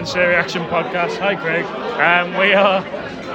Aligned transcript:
the 0.00 0.34
Action 0.34 0.62
Podcast. 0.64 1.18
Hi, 1.18 1.36
Craig. 1.36 1.66
Um, 1.66 2.38
we 2.38 2.54
are 2.54 2.78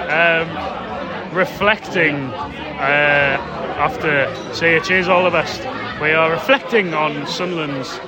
um, 0.09 1.35
reflecting 1.35 2.15
uh, 2.15 3.37
after 3.77 4.33
say 4.55 4.79
cheers 4.79 5.07
all 5.07 5.23
the 5.23 5.29
best. 5.29 5.59
We 6.01 6.11
are 6.11 6.31
reflecting 6.31 6.95
on 6.95 7.27
Sunderland's 7.27 7.99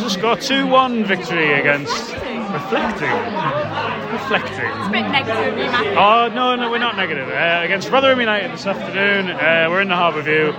just 0.00 0.22
got 0.22 0.40
two 0.40 0.66
one 0.66 1.04
victory 1.04 1.52
against 1.52 2.14
reflecting. 2.14 3.10
Reflecting. 4.12 4.64
a 4.64 4.88
bit 4.90 5.02
negative. 5.10 5.94
Oh 5.98 6.30
no, 6.34 6.56
no, 6.56 6.70
we're 6.70 6.78
not 6.78 6.96
negative. 6.96 7.28
Uh, 7.28 7.60
against 7.62 7.90
Rotherham 7.90 8.18
United 8.18 8.50
this 8.52 8.64
afternoon, 8.64 9.30
uh, 9.30 9.66
we're 9.68 9.82
in 9.82 9.88
the 9.88 9.96
Harbour 9.96 10.22
View, 10.22 10.54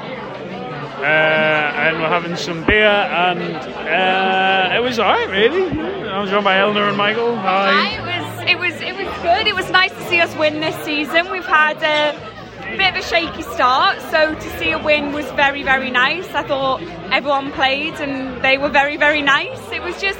uh, 1.01 1.01
and 1.01 1.99
we're 1.99 2.07
having 2.07 2.35
some 2.35 2.63
beer, 2.65 2.85
and 2.85 3.41
uh, 3.41 4.75
it 4.75 4.83
was 4.83 4.99
alright, 4.99 5.29
really. 5.29 6.00
I 6.21 6.23
was 6.23 6.29
joined 6.29 6.43
by 6.43 6.59
Eleanor 6.59 6.87
and 6.87 6.97
Michael. 6.97 7.35
Hi. 7.37 7.95
It 7.95 8.01
was, 8.03 8.49
it 8.51 8.59
was, 8.59 8.79
it 8.79 8.95
was 8.95 9.07
good. 9.23 9.47
It 9.47 9.55
was 9.55 9.71
nice 9.71 9.89
to 9.89 10.07
see 10.07 10.19
us 10.19 10.35
win 10.35 10.59
this 10.59 10.75
season. 10.85 11.31
We've 11.31 11.43
had 11.43 11.77
a 11.81 12.77
bit 12.77 12.93
of 12.93 12.97
a 12.97 13.01
shaky 13.01 13.41
start, 13.41 13.99
so 14.11 14.35
to 14.35 14.59
see 14.59 14.69
a 14.69 14.77
win 14.77 15.13
was 15.13 15.25
very, 15.31 15.63
very 15.63 15.89
nice. 15.89 16.27
I 16.35 16.43
thought 16.43 16.83
everyone 17.11 17.51
played 17.53 17.95
and 17.95 18.39
they 18.43 18.59
were 18.59 18.69
very, 18.69 18.97
very 18.97 19.23
nice. 19.23 19.59
It 19.71 19.81
was 19.81 19.99
just, 19.99 20.19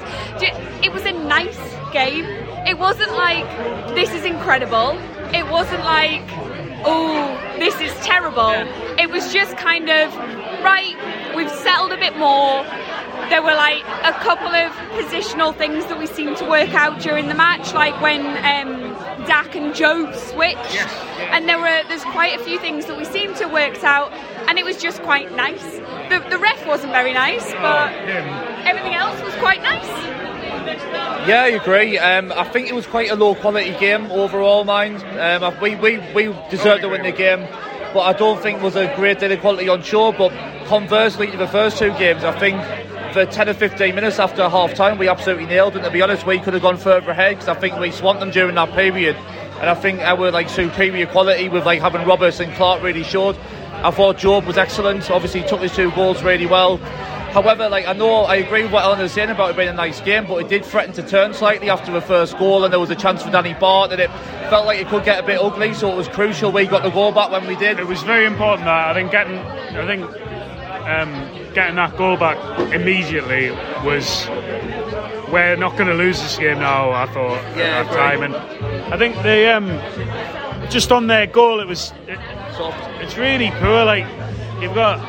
it 0.83 0.91
was 0.91 1.05
a 1.05 1.11
nice 1.11 1.59
game. 1.93 2.25
It 2.65 2.79
wasn't 2.79 3.11
like 3.11 3.45
this 3.93 4.11
is 4.11 4.25
incredible. 4.25 4.97
It 5.35 5.47
wasn't 5.51 5.83
like 5.83 6.23
oh 6.83 7.37
this 7.59 7.79
is 7.79 7.93
terrible. 8.03 8.53
It 8.97 9.11
was 9.11 9.31
just 9.31 9.55
kind 9.57 9.87
of 9.87 10.15
right. 10.63 10.97
We've 11.35 11.51
settled 11.51 11.91
a 11.91 11.97
bit 11.97 12.17
more. 12.17 12.65
There 13.31 13.41
were 13.41 13.55
like 13.55 13.81
a 14.03 14.11
couple 14.19 14.49
of 14.49 14.73
positional 14.99 15.55
things 15.57 15.85
that 15.85 15.97
we 15.97 16.05
seemed 16.05 16.35
to 16.37 16.45
work 16.49 16.73
out 16.73 16.99
during 16.99 17.29
the 17.29 17.33
match, 17.33 17.73
like 17.73 17.99
when 18.01 18.21
um, 18.27 18.91
Dack 19.25 19.55
and 19.55 19.73
Joe 19.73 20.11
switched, 20.11 20.75
and 21.31 21.47
there 21.47 21.57
were 21.57 21.81
there's 21.87 22.03
quite 22.03 22.37
a 22.37 22.43
few 22.43 22.59
things 22.59 22.87
that 22.87 22.97
we 22.97 23.05
seemed 23.05 23.37
to 23.37 23.45
worked 23.47 23.85
out, 23.85 24.11
and 24.49 24.59
it 24.59 24.65
was 24.65 24.75
just 24.81 25.01
quite 25.03 25.33
nice. 25.33 25.63
The, 26.09 26.19
the 26.29 26.37
ref 26.37 26.67
wasn't 26.67 26.91
very 26.91 27.13
nice, 27.13 27.53
but 27.53 27.93
everything 28.67 28.95
else 28.95 29.21
was 29.21 29.33
quite 29.35 29.61
nice. 29.63 29.87
Yeah, 31.25 31.43
I 31.43 31.47
agree. 31.49 31.97
Um, 31.97 32.33
I 32.33 32.43
think 32.43 32.67
it 32.67 32.75
was 32.75 32.85
quite 32.85 33.11
a 33.11 33.15
low 33.15 33.35
quality 33.35 33.71
game 33.79 34.11
overall, 34.11 34.65
mind. 34.65 35.01
Um, 35.17 35.57
we, 35.61 35.75
we, 35.75 35.99
we 36.13 36.35
deserved 36.49 36.81
to 36.81 36.89
win 36.89 37.03
the 37.03 37.11
game, 37.13 37.47
but 37.93 38.01
I 38.01 38.13
don't 38.13 38.41
think 38.41 38.61
was 38.61 38.75
a 38.75 38.93
great 38.95 39.19
deal 39.19 39.31
of 39.31 39.39
quality 39.39 39.69
on 39.69 39.81
show. 39.83 40.11
But 40.11 40.31
conversely 40.67 41.27
the 41.35 41.47
first 41.47 41.77
two 41.77 41.91
games, 41.93 42.23
I 42.23 42.37
think 42.39 42.61
for 43.13 43.25
10 43.25 43.49
or 43.49 43.53
15 43.53 43.93
minutes 43.93 44.19
after 44.19 44.47
half 44.47 44.73
time, 44.73 44.97
we 44.97 45.09
absolutely 45.09 45.45
nailed 45.45 45.75
it. 45.75 45.83
To 45.83 45.91
be 45.91 46.01
honest, 46.01 46.25
we 46.25 46.39
could 46.39 46.53
have 46.53 46.61
gone 46.61 46.77
further 46.77 47.11
ahead 47.11 47.35
because 47.35 47.49
I 47.49 47.59
think 47.59 47.77
we 47.77 47.91
swamped 47.91 48.21
them 48.21 48.31
during 48.31 48.55
that 48.55 48.71
period. 48.73 49.15
And 49.59 49.69
I 49.69 49.75
think 49.75 49.99
our 49.99 50.31
like 50.31 50.49
superior 50.49 51.05
quality 51.05 51.49
with 51.49 51.65
like 51.65 51.81
having 51.81 52.07
Roberts 52.07 52.39
and 52.39 52.53
Clarke 52.53 52.81
really 52.81 53.03
showed. 53.03 53.37
I 53.83 53.91
thought 53.91 54.17
Jobe 54.17 54.45
was 54.45 54.57
excellent. 54.57 55.09
Obviously, 55.11 55.43
took 55.43 55.61
his 55.61 55.75
two 55.75 55.91
goals 55.91 56.23
really 56.23 56.45
well. 56.45 56.79
However, 57.33 57.69
like 57.69 57.87
I 57.87 57.93
know, 57.93 58.23
I 58.23 58.35
agree 58.35 58.63
with 58.63 58.73
what 58.73 58.83
Ellen 58.83 58.99
was 58.99 59.13
saying 59.13 59.29
about 59.29 59.51
it 59.51 59.55
being 59.55 59.69
a 59.69 59.73
nice 59.73 60.01
game, 60.01 60.25
but 60.27 60.37
it 60.37 60.49
did 60.49 60.65
threaten 60.65 60.93
to 60.95 61.03
turn 61.03 61.33
slightly 61.33 61.69
after 61.69 61.91
the 61.91 62.01
first 62.01 62.37
goal, 62.37 62.63
and 62.63 62.73
there 62.73 62.79
was 62.79 62.89
a 62.89 62.95
chance 62.95 63.23
for 63.23 63.31
Danny 63.31 63.53
Batth, 63.53 63.91
and 63.91 64.01
it 64.01 64.09
felt 64.49 64.65
like 64.65 64.79
it 64.79 64.87
could 64.87 65.05
get 65.05 65.23
a 65.23 65.25
bit 65.25 65.39
ugly. 65.41 65.73
So 65.73 65.91
it 65.91 65.95
was 65.95 66.09
crucial 66.09 66.51
we 66.51 66.65
got 66.65 66.83
the 66.83 66.89
goal 66.89 67.11
back 67.13 67.31
when 67.31 67.47
we 67.47 67.55
did. 67.55 67.79
It 67.79 67.87
was 67.87 68.03
very 68.03 68.25
important 68.25 68.65
that 68.65 68.89
I 68.89 68.93
think 68.93 69.11
getting, 69.11 69.37
I 69.37 69.85
think 69.87 70.03
um, 70.87 71.53
getting 71.53 71.75
that 71.75 71.95
goal 71.97 72.17
back 72.17 72.37
immediately 72.73 73.51
was. 73.85 74.27
We're 75.31 75.55
not 75.55 75.77
going 75.77 75.87
to 75.87 75.93
lose 75.93 76.21
this 76.21 76.37
game 76.37 76.59
now. 76.59 76.91
I 76.91 77.05
thought 77.05 77.41
Yeah, 77.55 77.79
at 77.79 77.83
that 77.85 77.93
time, 77.93 78.23
and 78.23 78.35
I 78.93 78.97
think 78.97 79.15
they 79.23 79.49
um, 79.49 79.67
just 80.69 80.91
on 80.91 81.07
their 81.07 81.25
goal, 81.25 81.61
it 81.61 81.67
was. 81.67 81.93
It, 82.07 82.19
Soft. 82.57 82.77
it's 83.01 83.17
really 83.17 83.49
poor. 83.51 83.85
Like 83.85 84.05
you've 84.61 84.75
got 84.75 84.99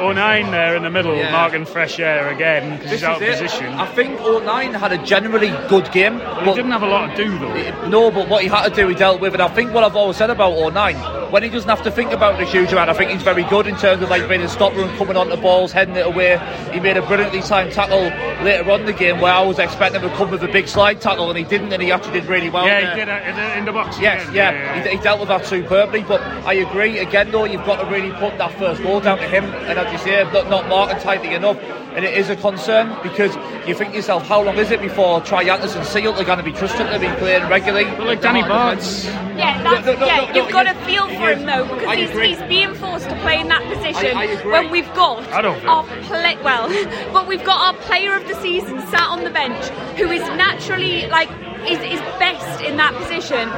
O'Nien 0.00 0.50
there 0.50 0.74
in 0.76 0.82
the 0.82 0.90
middle, 0.90 1.14
Yeah. 1.16 1.30
marking 1.30 1.64
fresh 1.64 1.98
air 2.00 2.28
again 2.28 2.76
because 2.76 2.90
he's 2.92 3.04
out 3.04 3.16
of 3.16 3.22
it. 3.22 3.30
position. 3.38 3.66
I 3.74 3.86
think 3.86 4.20
O'Nien 4.20 4.74
had 4.74 4.92
a 4.92 4.98
generally 4.98 5.52
good 5.68 5.90
game, 5.92 6.14
He 6.18 6.44
but 6.46 6.54
didn't 6.54 6.70
have 6.72 6.82
a 6.82 6.86
lot 6.88 7.14
to 7.16 7.24
do 7.24 7.38
though. 7.38 7.86
No, 7.88 8.10
but 8.10 8.28
what 8.28 8.42
he 8.42 8.48
had 8.48 8.64
to 8.68 8.74
do, 8.74 8.88
he 8.88 8.94
dealt 8.94 9.20
with. 9.20 9.34
And 9.34 9.42
I 9.42 9.48
think 9.48 9.72
what 9.74 9.84
I've 9.84 9.96
always 9.96 10.16
said 10.16 10.30
about 10.30 10.52
O'Nien, 10.52 10.96
when 11.30 11.42
he 11.42 11.48
doesn't 11.48 11.68
have 11.68 11.82
to 11.82 11.90
think 11.90 12.12
about 12.12 12.38
the 12.38 12.44
huge 12.44 12.72
amount, 12.72 12.90
I 12.90 12.94
think 12.94 13.10
he's 13.10 13.22
very 13.22 13.44
good 13.44 13.66
in 13.66 13.76
terms 13.76 14.02
of 14.02 14.10
like 14.10 14.28
being 14.28 14.42
a 14.42 14.48
stopper 14.48 14.82
and 14.82 14.98
coming 14.98 15.16
on 15.16 15.28
the 15.28 15.36
balls, 15.36 15.72
heading 15.72 15.96
it 15.96 16.06
away. 16.06 16.38
He 16.72 16.80
made 16.80 16.96
a 16.96 17.02
brilliantly 17.06 17.40
timed 17.42 17.72
tackle 17.72 18.02
later 18.44 18.70
on 18.70 18.80
in 18.80 18.86
the 18.86 18.92
game 18.92 19.20
where 19.20 19.32
I 19.32 19.42
was 19.42 19.58
expecting 19.58 20.00
him 20.02 20.10
to 20.10 20.16
come 20.16 20.30
with 20.30 20.42
a 20.42 20.48
big 20.48 20.68
slide 20.68 21.00
tackle, 21.00 21.28
and 21.28 21.38
he 21.38 21.44
didn't, 21.44 21.72
and 21.72 21.82
he 21.82 21.92
actually 21.92 22.20
did 22.20 22.28
really 22.28 22.50
well. 22.50 22.66
yeah, 22.66 22.80
there. 22.80 22.90
he 22.90 23.00
did 23.00 23.08
it 23.08 23.28
in 23.28 23.36
the, 23.36 23.58
in 23.58 23.64
the 23.64 23.72
box. 23.72 23.98
Yes, 24.00 24.22
again. 24.28 24.54
yeah, 24.54 24.82
He, 24.82 24.96
he 24.96 25.02
dealt 25.02 25.20
with 25.20 25.28
that 25.28 25.46
superbly. 25.46 26.02
But 26.02 26.20
I 26.44 26.54
agree. 26.54 26.98
Again, 26.98 27.30
though, 27.30 27.44
you've 27.44 27.64
got 27.66 27.82
to 27.82 27.90
really 27.90 28.12
put 28.12 28.36
that 28.38 28.52
first 28.58 28.82
goal 28.82 29.00
down 29.00 29.18
to 29.18 29.28
him, 29.28 29.44
and 29.44 29.78
as 29.78 29.92
you 29.92 29.98
say, 29.98 30.22
not, 30.32 30.48
not 30.48 30.68
marking 30.68 30.98
tightly 31.00 31.34
enough. 31.34 31.58
And 31.92 32.04
it 32.04 32.16
is 32.16 32.30
a 32.30 32.36
concern 32.36 32.96
because 33.02 33.34
you 33.66 33.74
think 33.74 33.90
to 33.90 33.96
yourself, 33.96 34.24
how 34.24 34.40
long 34.42 34.56
is 34.58 34.70
it 34.70 34.80
before 34.80 35.20
Triantis 35.22 35.74
and 35.74 35.84
Seal 35.84 36.12
are 36.12 36.24
going 36.24 36.38
to 36.38 36.44
be 36.44 36.52
trusted 36.52 36.86
to 36.86 36.98
be 37.00 37.08
playing 37.18 37.48
regularly? 37.48 37.84
But 37.96 38.06
like 38.06 38.20
Danny 38.20 38.42
Batth's. 38.42 39.06
Yeah, 39.06 39.60
that's, 39.62 39.86
No, 39.86 39.92
no, 39.94 39.98
no, 39.98 40.06
yeah. 40.06 40.16
no, 40.18 40.26
no, 40.28 40.34
you've 40.34 40.52
got 40.52 40.62
to 40.64 40.74
feel 40.84 41.06
he 41.08 41.16
for 41.20 41.30
him 41.32 41.46
though 41.46 41.64
because 41.74 41.96
he's, 41.96 42.38
he's 42.38 42.48
being 42.48 42.74
forced 42.74 43.08
to 43.08 43.16
play 43.20 43.40
in 43.40 43.48
that 43.48 43.62
position 43.72 44.16
I 44.16 44.24
agree. 44.24 44.52
when 44.52 44.70
we've 44.70 44.92
got 44.94 45.22
I 45.28 45.42
don't 45.42 45.64
our 45.66 45.84
play 46.04 46.36
well, 46.42 46.68
but 47.12 47.26
we've 47.28 47.44
got 47.44 47.74
our 47.74 47.80
player 47.82 48.14
of 48.14 48.26
the 48.28 48.34
season 48.36 48.80
sat 48.88 49.08
on 49.08 49.24
the 49.24 49.30
bench 49.30 49.64
who 49.98 50.10
is 50.10 50.22
naturally 50.36 51.06
like 51.08 51.30
is, 51.68 51.78
is 51.78 52.00
best 52.18 52.62
in 52.62 52.76
that 52.78 52.94
position, 52.94 53.48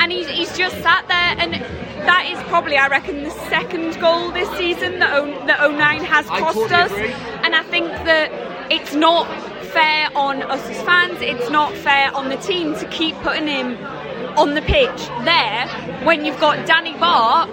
and 0.00 0.12
he's, 0.12 0.28
he's 0.28 0.56
just 0.56 0.76
sat 0.82 1.06
there 1.08 1.34
and. 1.38 1.64
That 2.06 2.30
is 2.30 2.40
probably, 2.44 2.76
I 2.76 2.86
reckon, 2.86 3.24
the 3.24 3.30
second 3.48 3.98
goal 4.00 4.30
this 4.30 4.48
season 4.56 5.00
that, 5.00 5.12
o, 5.12 5.26
that 5.46 5.60
O'Nien 5.60 6.04
has 6.04 6.24
cost 6.26 6.56
totally 6.56 6.72
us. 6.72 6.92
agree. 6.92 7.10
And 7.42 7.56
I 7.56 7.64
think 7.64 7.88
that 7.88 8.30
it's 8.70 8.94
not 8.94 9.26
fair 9.76 10.08
on 10.14 10.42
us 10.42 10.62
as 10.68 10.80
fans, 10.82 11.20
it's 11.20 11.50
not 11.50 11.72
fair 11.72 12.14
on 12.14 12.28
the 12.28 12.36
team 12.36 12.74
to 12.76 12.88
keep 12.90 13.16
putting 13.16 13.48
him 13.48 13.76
on 14.36 14.54
the 14.54 14.62
pitch 14.62 15.08
there 15.24 15.66
when 16.04 16.24
you've 16.24 16.40
got 16.40 16.66
Danny 16.66 16.94
Batth 16.94 17.50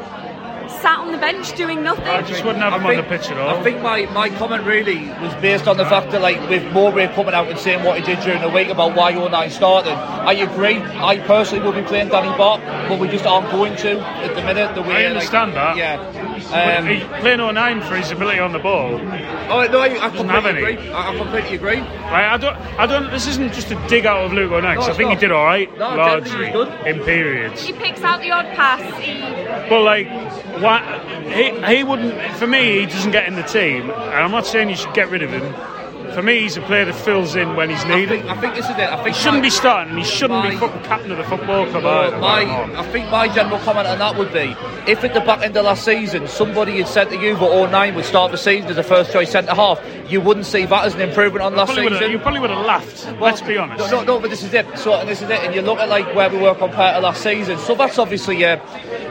sat 0.82 1.00
on 1.00 1.12
the 1.12 1.18
bench 1.18 1.56
doing 1.56 1.82
nothing. 1.84 2.06
I 2.06 2.22
just 2.22 2.44
wouldn't 2.44 2.64
have 2.64 2.74
I 2.74 2.78
him 2.78 2.86
on 2.86 2.96
the 2.98 3.04
pitch 3.04 3.30
at 3.30 3.38
all. 3.38 3.58
I 3.58 3.64
think 3.64 3.82
my, 3.82 4.06
my 4.08 4.30
comment 4.30 4.64
really 4.66 5.08
was 5.22 5.34
based 5.36 5.68
on 5.68 5.78
the 5.78 5.86
fact 5.86 6.12
that, 6.12 6.22
like, 6.22 6.40
with 6.50 6.64
Mowbray 6.74 7.14
coming 7.16 7.34
out 7.34 7.48
and 7.48 7.58
saying 7.58 7.84
what 7.84 7.98
he 8.00 8.06
did 8.06 8.20
during 8.24 8.42
the 8.42 8.50
week 8.50 8.68
about 8.68 8.96
why 8.96 9.14
O'Nien 9.14 9.50
started, 9.50 9.94
I 9.94 10.34
agree. 10.34 10.78
I 10.78 11.20
personally 11.20 11.64
will 11.64 11.74
be 11.74 11.84
playing 11.84 12.10
Danny 12.10 12.36
Batth, 12.38 12.90
but 12.90 13.00
we 13.00 13.08
just 13.08 13.26
aren't 13.26 13.50
going 13.52 13.76
to 13.78 14.00
at 14.02 14.36
the 14.36 14.42
minute. 14.42 14.76
The 14.76 14.82
way 14.82 15.06
I 15.06 15.10
understand 15.10 15.54
like, 15.54 15.76
that. 15.76 15.78
Yeah. 15.78 16.33
But 16.34 16.78
Um, 16.78 16.88
he 16.88 17.00
playing 17.22 17.40
09 17.40 17.82
for 17.82 17.96
his 17.96 18.12
ability 18.12 18.40
on 18.40 18.52
the 18.54 18.60
ball. 18.60 18.94
oh 18.96 19.68
no, 19.72 19.80
I, 19.80 19.86
I 19.86 19.98
have 20.00 20.14
completely 20.16 20.50
any. 20.50 20.60
agree. 20.74 20.90
I, 20.92 21.12
I 21.14 21.16
completely 21.18 21.56
agree. 21.56 21.80
Right, 21.80 22.34
I 22.34 22.38
don't, 22.38 22.56
I 22.80 22.86
don't. 22.86 23.12
This 23.12 23.28
isn't 23.28 23.54
just 23.54 23.72
a 23.72 23.88
dig 23.88 24.06
out 24.06 24.26
of 24.26 24.34
Luke 24.34 24.52
O'Nien. 24.52 24.76
'cause 24.76 24.86
I 24.88 24.90
it's 24.90 24.98
think 24.98 25.10
he 25.12 25.16
did 25.16 25.32
all 25.32 25.46
right, 25.46 25.70
No, 25.78 25.90
generally 25.96 26.12
largely 26.22 26.46
he's 26.46 26.54
good. 26.54 26.88
in 26.88 27.00
periods. 27.04 27.62
He 27.64 27.74
picks 27.74 28.02
out 28.02 28.22
the 28.22 28.32
odd 28.32 28.46
pass. 28.56 28.82
He, 29.02 29.20
But 29.70 29.82
like, 29.82 30.08
what 30.62 30.82
he 31.32 31.76
he 31.78 31.84
wouldn't. 31.84 32.14
For 32.38 32.48
me, 32.48 32.80
he 32.82 32.86
doesn't 32.86 33.12
get 33.12 33.28
in 33.28 33.36
the 33.36 33.44
team, 33.44 33.90
and 33.90 34.14
I'm 34.24 34.32
not 34.32 34.46
saying 34.46 34.70
you 34.70 34.76
should 34.76 34.94
get 34.94 35.10
rid 35.10 35.22
of 35.24 35.30
him. 35.32 35.44
For 36.14 36.22
me, 36.22 36.42
he's 36.42 36.58
a 36.58 36.62
player 36.62 36.86
that 36.86 36.94
fills 36.94 37.36
in 37.36 37.56
when 37.56 37.70
he's 37.70 37.84
I 37.86 37.96
needed. 37.96 38.10
think, 38.22 38.26
I 38.30 38.40
think 38.40 38.56
this 38.56 38.66
is 38.66 38.72
it. 38.72 38.80
I 38.80 38.96
think 39.04 39.16
He 39.16 39.22
shouldn't 39.22 39.38
my- 39.42 39.48
be 39.48 39.50
starting, 39.50 39.90
and 39.92 40.00
he 40.00 40.06
shouldn't 40.06 40.44
be 40.50 40.56
fucking 40.58 40.84
captain 40.84 41.12
of 41.12 41.18
the 41.18 41.24
football 41.24 41.66
club. 41.68 41.84
No, 41.84 42.20
my, 42.20 42.44
I 42.78 42.84
think 42.92 43.10
my 43.10 43.28
general 43.28 43.60
comment 43.60 43.88
on 43.88 43.98
that 44.00 44.16
would 44.18 44.32
be 44.32 44.56
if 44.86 45.04
at 45.04 45.14
the 45.14 45.22
back 45.22 45.42
end 45.42 45.58
of 45.58 45.66
last 45.66 45.84
season 45.86 46.28
somebody 46.28 46.78
had 46.78 46.88
said 46.88 47.10
to 47.10 47.18
you 47.18 47.34
that 47.36 47.42
O'Nien 47.44 47.96
would 47.96 48.06
start 48.06 48.32
the 48.32 48.38
season 48.38 48.70
as 48.70 48.78
a 48.78 48.84
first 48.84 49.12
choice 49.12 49.32
centre 49.32 49.56
half, 49.56 49.82
you 50.08 50.22
wouldn't 50.22 50.46
see 50.46 50.66
that 50.66 50.86
as 50.86 50.94
an 50.96 51.02
improvement 51.02 51.44
on 51.44 51.56
last 51.56 51.76
season. 51.76 52.12
you 52.12 52.20
probably 52.20 52.40
would 52.40 52.50
have 52.50 52.66
laughed. 52.66 53.06
Well, 53.14 53.22
let's 53.22 53.42
be 53.42 53.58
honest. 53.58 53.80
No, 53.92 54.00
no, 54.00 54.04
no, 54.04 54.20
but 54.20 54.30
this 54.30 54.44
is 54.44 54.54
it. 54.54 54.66
So, 54.78 54.94
and 54.94 55.08
this 55.10 55.22
is 55.22 55.30
it. 55.30 55.40
And 55.40 55.54
you 55.56 55.62
look 55.62 55.80
at 55.80 55.90
like 55.90 56.14
where 56.16 56.30
we 56.30 56.38
were 56.38 56.56
compared 56.56 56.96
to 56.96 57.02
last 57.02 57.22
season. 57.24 57.58
So 57.60 57.76
that's 57.76 57.98
obviously 57.98 58.44
a, 58.44 58.62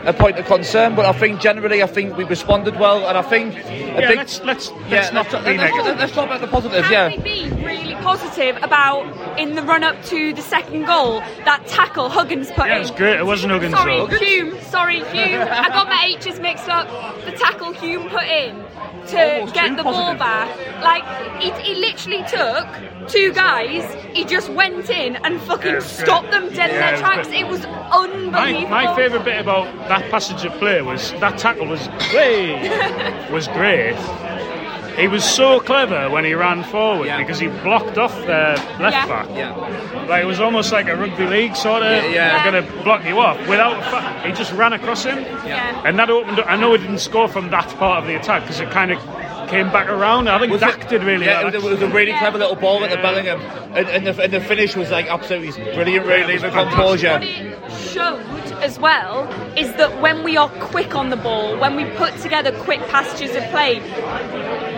a 0.04 0.12
point 0.12 0.38
of 0.38 0.46
concern. 0.46 0.94
But 0.94 1.06
I 1.06 1.12
think 1.12 1.40
generally, 1.40 1.82
I 1.82 1.86
think 1.86 2.16
we 2.16 2.24
responded 2.24 2.78
well, 2.78 3.06
and 3.08 3.16
I 3.16 3.22
think 3.22 3.54
a 3.54 3.58
yeah, 4.00 4.08
big. 4.08 4.16
let's 4.18 4.40
let's 4.42 4.70
yeah, 4.70 4.76
let's 4.90 5.12
not 5.12 5.32
let's, 5.32 5.44
be 5.46 5.56
let's, 5.58 5.76
negative. 5.76 5.98
let's 5.98 6.12
talk 6.12 6.26
about 6.26 6.40
the 6.40 6.46
positives. 6.48 6.88
Can 6.88 6.92
Yeah. 7.12 7.16
we 7.16 7.22
be 7.22 7.64
really 7.64 7.94
positive 7.96 8.56
about 8.62 9.38
in 9.38 9.54
the 9.54 9.62
run 9.62 9.82
up 9.84 10.02
to 10.06 10.32
the 10.34 10.42
second 10.42 10.84
goal 10.84 11.20
that 11.44 11.66
tackle 11.66 12.08
Huggins 12.08 12.50
put 12.50 12.66
Yeah, 12.66 12.72
in? 12.74 12.78
it 12.78 12.80
was 12.80 12.90
great. 12.90 13.18
It 13.18 13.26
wasn't 13.26 13.52
Huggins 13.52 13.74
Sorry, 13.74 13.96
though. 13.96 14.06
Hume. 14.06 14.60
Sorry, 14.62 14.96
Hume. 15.04 15.40
I 15.42 15.68
got 15.68 15.88
my 15.88 16.04
H's 16.18 16.40
mixed 16.40 16.68
up. 16.68 16.86
The 17.24 17.32
tackle 17.32 17.72
Hume 17.72 18.08
put 18.10 18.24
in 18.24 18.56
to 19.08 19.50
get 19.52 19.76
the 19.76 19.82
ball 19.82 20.14
back. 20.14 20.48
Like 20.82 21.04
he, 21.40 21.50
he 21.62 21.74
literally 21.80 22.24
took 22.28 23.08
two 23.08 23.32
guys. 23.32 23.84
He 24.14 24.24
just 24.24 24.48
went 24.50 24.88
in 24.90 25.16
and 25.16 25.40
fucking 25.42 25.66
Yeah, 25.66 25.72
it 25.72 25.82
was 25.82 25.96
great. 25.96 26.06
stopped 26.06 26.30
them 26.30 26.48
dead 26.52 26.70
in 26.70 26.76
their 26.76 26.96
tracks. 26.98 27.28
It 27.28 27.46
was 27.46 27.62
My, 27.64 27.90
unbelievable. 27.92 28.68
my 28.70 28.94
favourite 28.96 29.24
bit 29.24 29.40
about 29.40 29.66
that 29.88 30.10
passage 30.10 30.44
of 30.44 30.52
play 30.58 30.82
was 30.82 31.12
that 31.12 31.38
tackle 31.38 31.66
was 31.66 31.88
way 32.12 32.52
was 33.32 33.48
great. 33.48 33.94
He 34.96 35.08
was 35.08 35.24
so 35.24 35.58
clever 35.60 36.10
when 36.10 36.24
he 36.24 36.34
ran 36.34 36.62
forward 36.64 37.06
Yeah. 37.06 37.18
because 37.18 37.38
he 37.38 37.48
blocked 37.48 37.98
off 37.98 38.14
the 38.22 38.60
left 38.80 38.80
Yeah. 38.94 39.06
back. 39.06 39.28
Yeah. 39.34 40.06
Like 40.08 40.22
it 40.22 40.26
was 40.26 40.40
almost 40.40 40.72
like 40.72 40.88
a 40.88 40.96
rugby 40.96 41.26
league 41.26 41.56
sort 41.56 41.82
of. 41.82 41.90
Yeah, 42.04 42.10
yeah. 42.10 42.50
Going 42.50 42.64
to 42.64 42.82
block 42.84 43.04
you 43.06 43.18
off 43.18 43.38
without. 43.48 43.82
Fa- 43.84 44.22
he 44.26 44.32
just 44.32 44.52
ran 44.52 44.72
across 44.72 45.04
him, 45.04 45.18
Yeah. 45.46 45.82
and 45.84 45.98
that 45.98 46.10
opened. 46.10 46.40
up 46.40 46.46
I 46.48 46.56
know 46.56 46.72
he 46.72 46.78
didn't 46.78 46.98
score 46.98 47.28
from 47.28 47.50
that 47.50 47.68
part 47.78 48.00
of 48.02 48.06
the 48.06 48.14
attack 48.16 48.42
because 48.42 48.60
it 48.60 48.70
kind 48.70 48.90
of 48.92 48.98
came 49.48 49.70
back 49.70 49.88
around. 49.88 50.28
I 50.28 50.38
think 50.38 50.52
Was 50.52 50.60
Dack 50.60 50.82
it- 50.84 50.88
did 50.88 51.02
really 51.04 51.26
yeah, 51.26 51.44
well. 51.44 51.54
it 51.54 51.62
was, 51.62 51.80
a 51.82 51.86
really 51.88 52.12
clever 52.14 52.38
little 52.38 52.56
ball 52.56 52.82
into 52.82 52.96
the 52.96 53.02
Bellingham, 53.02 53.40
and, 53.74 53.86
and, 53.88 54.06
the, 54.06 54.22
and 54.22 54.32
the 54.32 54.40
finish 54.40 54.74
was 54.76 54.90
like 54.90 55.08
absolutely 55.08 55.50
brilliant. 55.74 56.06
Really, 56.06 56.34
it 56.34 56.42
was 56.42 56.42
the 56.42 56.50
fantastic. 56.50 56.72
composure. 56.78 57.12
What 57.12 57.22
it 57.22 57.88
showed 57.88 58.62
as 58.62 58.78
well 58.78 59.26
is 59.56 59.72
that 59.74 60.00
when 60.00 60.22
we 60.22 60.36
are 60.36 60.48
quick 60.60 60.94
on 60.94 61.10
the 61.10 61.16
ball, 61.16 61.58
when 61.58 61.76
we 61.76 61.84
put 61.96 62.16
together 62.18 62.52
quick 62.64 62.80
passages 62.88 63.34
of 63.36 63.44
play, 63.50 63.80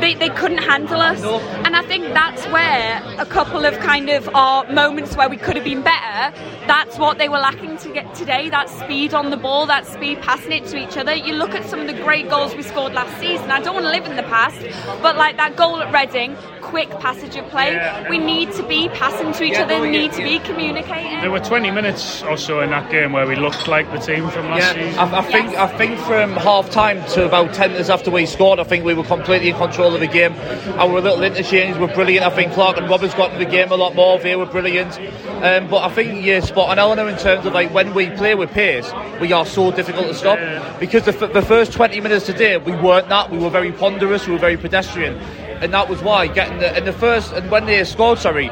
they, 0.00 0.14
they 0.14 0.28
couldn't 0.30 0.58
handle 0.58 1.00
us. 1.00 1.22
And 1.64 1.76
I 1.76 1.82
think 1.82 2.04
that's 2.08 2.44
where 2.48 3.02
a 3.18 3.26
couple 3.26 3.64
of 3.64 3.78
kind 3.78 4.08
of 4.10 4.28
our 4.34 4.70
moments 4.72 5.16
where 5.16 5.28
we 5.28 5.36
could 5.36 5.56
have 5.56 5.64
been 5.64 5.82
better, 5.82 6.36
that's 6.66 6.98
what 6.98 7.18
they 7.18 7.28
were 7.28 7.38
lacking 7.38 7.76
to 7.78 7.92
get 7.92 8.14
today, 8.14 8.50
that 8.50 8.68
speed 8.68 9.14
on 9.14 9.30
the 9.30 9.36
ball, 9.36 9.66
that 9.66 9.86
speed 9.86 10.20
passing 10.20 10.52
it 10.52 10.66
to 10.66 10.76
each 10.76 10.96
other. 10.96 11.14
You 11.14 11.34
look 11.34 11.50
at 11.54 11.64
some 11.66 11.80
of 11.80 11.86
the 11.86 11.94
great 12.02 12.28
goals 12.28 12.54
we 12.54 12.62
scored 12.62 12.92
last 12.92 13.18
season. 13.20 13.50
I 13.50 13.60
don't 13.60 13.74
want 13.74 13.84
to 13.86 13.90
live 13.90 14.06
in 14.06 14.16
the 14.16 14.22
past, 14.24 14.60
but 15.02 15.16
like 15.16 15.36
that 15.36 15.56
goal 15.56 15.80
at 15.80 15.92
Reading, 15.94 16.36
quick 16.60 16.90
passage 16.98 17.36
of 17.36 17.46
play. 17.50 17.72
Yeah. 17.72 18.08
We 18.10 18.18
need 18.18 18.52
to 18.54 18.66
be 18.66 18.88
passing 18.88 19.32
to 19.32 19.44
each 19.44 19.52
Yeah, 19.52 19.62
other, 19.62 19.78
no, 19.78 19.84
yeah, 19.84 19.90
need 19.92 20.12
to 20.14 20.22
yeah. 20.22 20.38
be 20.38 20.44
communicating. 20.44 21.20
There 21.20 21.30
were 21.30 21.38
20 21.40 21.70
minutes 21.70 22.22
or 22.22 22.36
so 22.36 22.60
in 22.62 22.70
that 22.70 22.90
game 22.90 23.12
where 23.12 23.26
we 23.26 23.36
looked 23.36 23.68
like 23.68 23.90
the 23.92 23.98
team 23.98 24.28
from 24.30 24.48
last 24.50 24.63
Yeah. 24.76 25.02
I, 25.04 25.18
I 25.18 25.22
think 25.22 25.52
Yes. 25.52 25.72
I 25.72 25.76
think 25.78 25.98
from 26.00 26.32
half 26.32 26.70
time 26.70 27.04
to 27.10 27.24
about 27.26 27.52
ten 27.54 27.72
minutes 27.72 27.90
after 27.90 28.10
we 28.10 28.26
scored, 28.26 28.58
I 28.58 28.64
think 28.64 28.84
we 28.84 28.94
were 28.94 29.04
completely 29.04 29.50
in 29.50 29.56
control 29.56 29.94
of 29.94 30.00
the 30.00 30.06
game. 30.06 30.32
Our 30.78 31.00
little 31.00 31.22
interchanges 31.22 31.78
were 31.78 31.88
brilliant. 31.88 32.24
I 32.26 32.30
think 32.30 32.52
Clarke 32.52 32.78
and 32.78 32.88
Roberts 32.88 33.14
got 33.14 33.36
the 33.38 33.44
game 33.44 33.70
a 33.72 33.76
lot 33.76 33.94
more. 33.94 34.18
They 34.18 34.36
were 34.36 34.46
brilliant. 34.46 34.98
Um, 35.44 35.68
but 35.68 35.82
I 35.82 35.90
think 35.90 36.24
you're 36.24 36.40
spot 36.40 36.70
on, 36.70 36.78
Eleanor, 36.78 37.08
in 37.08 37.18
terms 37.18 37.44
of 37.44 37.52
like 37.52 37.72
when 37.74 37.92
we 37.94 38.08
play 38.10 38.34
with 38.34 38.50
pace, 38.50 38.90
we 39.20 39.32
are 39.32 39.44
so 39.44 39.70
difficult 39.70 40.06
to 40.06 40.14
stop 40.14 40.38
because 40.80 41.04
the, 41.04 41.12
f- 41.14 41.32
the 41.32 41.42
first 41.42 41.72
20 41.72 42.00
minutes 42.00 42.24
today 42.26 42.56
we 42.56 42.72
weren't 42.72 43.08
that. 43.10 43.30
We 43.30 43.38
were 43.38 43.50
very 43.50 43.72
ponderous. 43.72 44.26
We 44.26 44.32
were 44.32 44.38
very 44.38 44.56
pedestrian, 44.56 45.14
and 45.60 45.74
that 45.74 45.88
was 45.88 46.02
why 46.02 46.26
getting 46.28 46.58
the 46.58 46.76
in 46.78 46.84
the 46.84 46.92
first 46.92 47.32
and 47.32 47.50
when 47.50 47.66
they 47.66 47.82
scored, 47.84 48.18
sorry. 48.18 48.50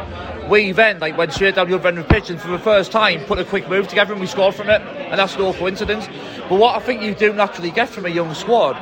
We 0.53 0.73
then 0.73 0.99
like 0.99 1.17
went 1.17 1.33
straight 1.33 1.55
down 1.55 1.71
the 1.71 1.77
other 1.77 1.89
end 1.89 1.99
of 1.99 2.07
the 2.07 2.13
pitch 2.13 2.29
and 2.29 2.39
for 2.39 2.49
the 2.49 2.59
first 2.59 2.93
time 2.93 3.25
put 3.25 3.39
a 3.39 3.45
quick 3.47 3.71
move 3.71 3.89
together 3.89 4.13
and 4.13 4.21
we 4.21 4.27
scored 4.27 4.55
from 4.55 4.69
it 4.69 4.83
and 4.83 5.19
that's 5.19 5.39
no 5.39 5.55
coincidence. 5.55 6.07
But 6.51 6.59
what 6.59 6.77
I 6.77 6.81
think 6.81 7.01
you 7.01 7.15
do 7.15 7.33
naturally 7.33 7.71
get 7.71 7.89
from 7.89 8.05
a 8.05 8.11
young 8.11 8.35
squad 8.35 8.77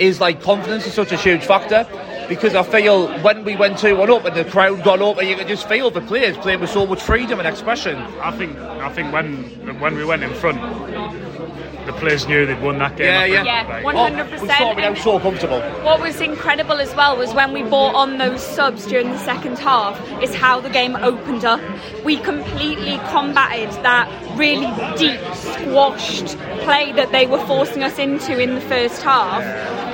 is 0.00 0.20
like 0.20 0.40
confidence 0.40 0.86
is 0.86 0.94
such 0.94 1.10
a 1.10 1.16
huge 1.16 1.44
factor 1.44 1.84
because 2.28 2.54
I 2.54 2.62
feel 2.62 3.08
when 3.22 3.42
we 3.42 3.56
went 3.56 3.76
2 3.76 3.96
1 3.96 4.08
up 4.08 4.24
and 4.24 4.36
the 4.36 4.44
crowd 4.44 4.84
got 4.84 5.02
up 5.02 5.18
and 5.18 5.28
you 5.28 5.34
could 5.34 5.48
just 5.48 5.68
feel 5.68 5.90
the 5.90 6.00
players 6.00 6.36
playing 6.36 6.60
with 6.60 6.70
so 6.70 6.86
much 6.86 7.02
freedom 7.02 7.40
and 7.40 7.48
expression. 7.48 7.96
I 8.22 8.30
think 8.30 8.56
I 8.56 8.90
think 8.90 9.12
when 9.12 9.80
when 9.80 9.96
we 9.96 10.04
went 10.04 10.22
in 10.22 10.32
front, 10.32 10.60
the 11.86 11.92
players 11.94 12.26
knew 12.26 12.44
they'd 12.46 12.60
won 12.60 12.78
that 12.78 12.96
game. 12.96 13.06
Yeah, 13.06 13.24
yeah. 13.24 13.40
Oh, 13.40 13.44
yeah, 13.44 13.66
Like, 13.68 13.84
one- 13.84 13.96
Oh, 13.96 14.04
100%. 14.10 14.42
we 14.42 14.48
saw 14.48 14.72
it 14.72 14.84
out 14.84 14.98
so 14.98 15.18
comfortable. 15.20 15.60
What 15.82 16.00
was 16.00 16.20
incredible 16.20 16.80
as 16.80 16.94
well 16.94 17.16
was 17.16 17.32
when 17.32 17.52
we 17.52 17.62
brought 17.62 17.94
on 17.94 18.18
those 18.18 18.42
subs 18.44 18.86
during 18.86 19.10
the 19.12 19.18
second 19.18 19.58
half, 19.58 20.00
is 20.22 20.34
how 20.34 20.60
the 20.60 20.70
game 20.70 20.96
opened 20.96 21.44
up. 21.44 21.60
We 22.04 22.16
completely 22.18 22.98
combated 23.10 23.70
that 23.82 24.08
really 24.36 24.66
deep, 24.98 25.20
squashed 25.34 26.36
play 26.60 26.92
that 26.92 27.10
they 27.12 27.26
were 27.26 27.44
forcing 27.46 27.82
us 27.82 27.98
into 27.98 28.38
in 28.38 28.54
the 28.54 28.60
first 28.60 29.02
half, 29.02 29.42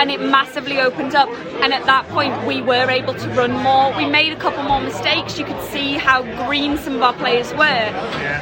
and 0.01 0.11
it 0.11 0.21
massively 0.21 0.81
opened 0.81 1.15
up. 1.15 1.29
And 1.63 1.73
at 1.73 1.85
that 1.87 2.09
point, 2.09 2.45
we 2.47 2.61
were 2.63 2.91
able 2.91 3.15
to 3.15 3.29
run 3.31 3.53
more. 3.53 3.95
We 3.97 4.07
made 4.07 4.33
a 4.33 4.37
couple 4.37 4.63
more 4.65 4.81
mistakes. 4.81 5.39
You 5.39 5.45
could 5.45 5.63
see 5.65 5.93
how 5.95 6.23
green 6.47 6.77
some 6.79 6.97
of 6.97 7.03
our 7.03 7.13
players 7.15 7.53
were, 7.53 7.91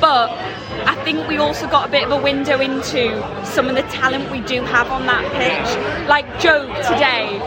but 0.00 0.30
I 0.86 0.89
think 1.12 1.28
we 1.28 1.38
also 1.38 1.66
got 1.68 1.88
a 1.88 1.90
bit 1.90 2.04
of 2.04 2.12
a 2.12 2.22
window 2.22 2.60
into 2.60 3.20
some 3.44 3.66
of 3.66 3.74
the 3.74 3.82
talent 3.82 4.30
we 4.30 4.40
do 4.42 4.62
have 4.62 4.88
on 4.90 5.06
that 5.06 5.24
pitch. 5.32 6.08
Like 6.08 6.26
Joe 6.38 6.66
today, 6.88 7.40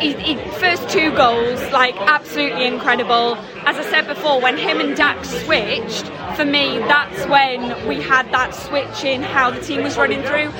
he, 0.00 0.12
he, 0.14 0.50
first 0.60 0.88
two 0.88 1.10
goals, 1.16 1.60
like 1.72 1.96
absolutely 1.96 2.66
incredible. 2.66 3.34
As 3.66 3.76
I 3.76 3.82
said 3.90 4.06
before, 4.06 4.40
when 4.40 4.56
him 4.56 4.78
and 4.80 4.96
Dack 4.96 5.24
switched, 5.24 6.06
for 6.36 6.44
me, 6.44 6.78
that's 6.78 7.26
when 7.28 7.88
we 7.88 8.00
had 8.00 8.30
that 8.30 8.54
switch 8.54 9.02
in 9.02 9.22
how 9.22 9.50
the 9.50 9.60
team 9.60 9.82
was 9.82 9.96
running 9.96 10.22
through. 10.22 10.52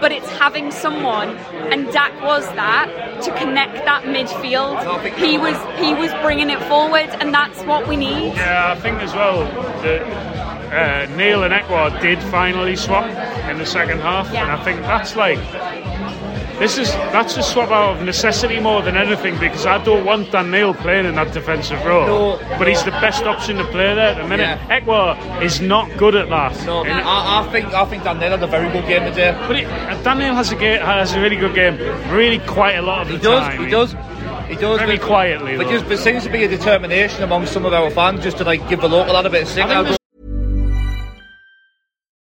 But 0.00 0.12
it's 0.12 0.30
having 0.30 0.70
someone, 0.70 1.30
and 1.72 1.90
Dack 1.92 2.12
was 2.22 2.44
that, 2.54 3.20
to 3.24 3.36
connect 3.36 3.84
that 3.84 4.04
midfield. 4.04 4.76
He 5.16 5.38
was 5.38 5.56
he 5.80 5.94
was 5.94 6.12
bringing 6.22 6.50
it 6.50 6.62
forward, 6.68 7.08
and 7.20 7.34
that's 7.34 7.64
what 7.64 7.88
we 7.88 7.96
need. 7.96 8.34
Yeah, 8.34 8.74
I 8.76 8.80
think 8.80 9.00
as 9.00 9.12
well 9.14 9.44
that 9.82 10.45
uh, 10.72 11.06
Neil 11.16 11.42
and 11.44 11.52
Ekwah 11.54 12.00
did 12.00 12.22
finally 12.24 12.76
swap 12.76 13.06
in 13.50 13.58
the 13.58 13.66
second 13.66 14.00
half, 14.00 14.32
Yeah. 14.32 14.42
and 14.44 14.52
I 14.52 14.62
think 14.64 14.80
that's 14.82 15.16
like 15.16 15.38
this 16.58 16.78
is 16.78 16.90
that's 17.12 17.36
a 17.36 17.42
swap 17.42 17.70
out 17.70 17.96
of 17.98 18.02
necessity 18.04 18.58
more 18.60 18.80
than 18.80 18.96
anything 18.96 19.38
because 19.38 19.66
I 19.66 19.82
don't 19.84 20.04
want 20.06 20.32
Dan 20.32 20.50
Neil 20.50 20.72
playing 20.72 21.04
in 21.04 21.14
that 21.16 21.32
defensive 21.34 21.84
role, 21.84 22.06
No. 22.06 22.38
but 22.58 22.66
he's 22.66 22.82
the 22.82 22.92
best 22.92 23.24
option 23.24 23.56
to 23.58 23.64
play 23.64 23.94
there 23.94 24.14
at 24.14 24.16
the 24.16 24.24
minute. 24.26 24.58
Yeah. 24.68 24.80
Ekwah 24.80 25.42
is 25.42 25.60
not 25.60 25.94
good 25.98 26.14
at 26.14 26.28
that. 26.30 26.64
No, 26.64 26.82
I, 26.84 27.40
I 27.46 27.48
think 27.52 27.66
I 27.74 27.84
think 27.84 28.04
Dan 28.04 28.18
Neil 28.18 28.30
had 28.30 28.42
a 28.42 28.46
very 28.46 28.70
good 28.72 28.86
game 28.86 29.04
today. 29.04 29.32
but 29.46 29.56
it, 29.56 29.66
uh, 29.66 30.02
Dan 30.02 30.18
Neil 30.18 30.34
has 30.34 30.50
a 30.50 30.56
ga- 30.56 30.78
has 30.80 31.14
a 31.14 31.20
really 31.20 31.36
good 31.36 31.54
game, 31.54 31.76
really 32.10 32.38
quite 32.46 32.76
a 32.76 32.82
lot 32.82 33.02
of 33.02 33.08
the 33.08 33.14
He 33.14 33.20
does, 33.22 33.42
time. 33.42 33.64
he 33.64 33.70
does. 33.70 33.94
He 34.48 34.54
does. 34.54 34.78
Very 34.78 34.96
but- 34.96 35.06
quietly, 35.06 35.56
But 35.56 35.64
though. 35.66 35.72
just 35.72 35.88
there 35.88 35.96
seems 35.98 36.22
to 36.24 36.30
be 36.30 36.44
a 36.44 36.48
determination 36.48 37.22
among 37.22 37.46
some 37.46 37.66
of 37.66 37.72
our 37.74 37.90
fans 37.90 38.22
just 38.22 38.38
to 38.38 38.44
like 38.44 38.66
give 38.68 38.80
the 38.80 38.88
local 38.88 39.12
lad 39.14 39.26
a 39.26 39.30
bit 39.30 39.42
of 39.42 39.48
I 39.48 39.52
think 39.54 39.68
there's 39.68 39.98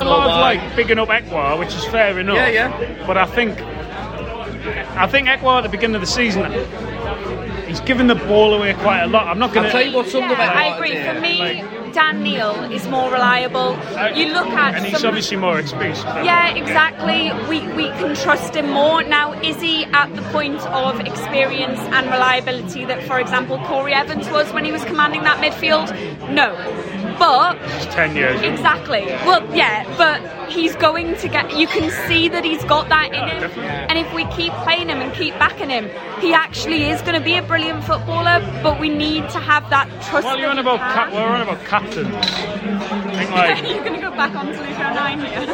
A 0.00 0.04
lot 0.04 0.28
of 0.30 0.40
like 0.40 0.76
bigging 0.76 0.98
up 0.98 1.08
Ekwah, 1.08 1.58
which 1.58 1.74
is 1.74 1.84
fair 1.86 2.18
enough. 2.18 2.36
Yeah, 2.36 2.48
yeah. 2.48 3.06
But 3.06 3.16
I 3.16 3.26
think 3.26 3.60
I 4.96 5.06
think 5.06 5.28
Ekwah 5.28 5.58
at 5.58 5.62
the 5.62 5.68
beginning 5.68 5.96
of 5.96 6.00
the 6.02 6.06
season, 6.06 6.50
he's 7.66 7.80
given 7.80 8.06
the 8.06 8.14
ball 8.14 8.54
away 8.54 8.74
quite 8.74 9.02
a 9.02 9.06
lot. 9.06 9.26
I'm 9.26 9.38
not 9.38 9.52
going 9.52 9.66
I'll 9.66 9.72
tell 9.72 9.82
you 9.86 9.94
what's 9.96 10.12
something 10.12 10.30
Yeah, 10.30 10.44
about 10.52 10.56
I 10.56 10.74
agree. 10.76 10.94
For 11.02 11.20
me, 11.20 11.92
Dan 11.92 12.22
Neil 12.22 12.70
is 12.70 12.86
more 12.88 13.10
reliable. 13.10 13.74
Uh, 13.96 14.12
you 14.14 14.26
look 14.32 14.46
at 14.48 14.74
and 14.74 14.84
he's 14.84 14.98
some- 15.00 15.08
obviously 15.08 15.36
more 15.36 15.58
experienced. 15.58 16.04
Yeah, 16.04 16.54
exactly. 16.54 17.32
We 17.48 17.66
we 17.74 17.88
can 17.98 18.14
trust 18.14 18.54
him 18.54 18.70
more. 18.70 19.02
Now, 19.02 19.32
is 19.42 19.60
he 19.60 19.84
at 19.86 20.14
the 20.14 20.22
point 20.36 20.60
of 20.66 21.00
experience 21.00 21.78
and 21.80 22.06
reliability 22.06 22.84
that, 22.84 23.02
for 23.04 23.18
example, 23.20 23.58
Corey 23.64 23.94
Evans 23.94 24.28
was 24.30 24.52
when 24.52 24.64
he 24.64 24.72
was 24.72 24.84
commanding 24.84 25.22
that 25.22 25.38
midfield? 25.42 25.88
No. 26.30 26.54
But 27.18 27.58
He's 27.58 27.86
ten 27.86 28.14
years. 28.14 28.40
in. 28.42 28.52
Exactly. 28.52 29.04
Well, 29.26 29.42
yeah, 29.54 29.84
but 29.96 30.20
he's 30.50 30.76
going 30.76 31.16
to 31.16 31.28
get. 31.28 31.56
You 31.56 31.66
can 31.66 31.90
see 32.08 32.28
that 32.28 32.44
he's 32.44 32.62
got 32.64 32.88
that 32.88 33.08
in 33.08 33.20
ah, 33.20 33.26
him. 33.28 33.40
definitely. 33.40 33.70
And 33.70 33.98
if 33.98 34.12
we 34.14 34.24
keep 34.26 34.52
playing 34.64 34.88
him 34.88 35.00
and 35.00 35.12
keep 35.14 35.34
backing 35.34 35.68
him, 35.70 35.90
he 36.20 36.32
actually 36.32 36.84
is 36.90 37.00
going 37.02 37.14
to 37.14 37.20
be 37.20 37.34
a 37.34 37.42
brilliant 37.42 37.84
footballer. 37.84 38.40
But 38.62 38.78
we 38.80 38.88
need 38.88 39.28
to 39.30 39.38
have 39.40 39.68
that 39.70 39.88
trust. 40.08 40.24
Well, 40.24 40.38
you're 40.38 40.46
that 40.54 40.58
on 40.58 40.64
we 40.64 40.70
about 40.72 40.80
have. 40.80 40.94
cap- 40.94 41.12
we're 41.12 41.26
on 41.26 41.40
about 41.40 41.64
captains. 41.64 42.14
I 42.14 43.16
think 43.16 43.30
like 43.32 43.64
You're 43.64 43.84
going 43.84 43.94
to 43.94 44.00
go 44.00 44.10
back 44.12 44.34
onto 44.34 44.52
Luke 44.52 44.78
O'Nien 44.78 45.20
here. 45.20 45.46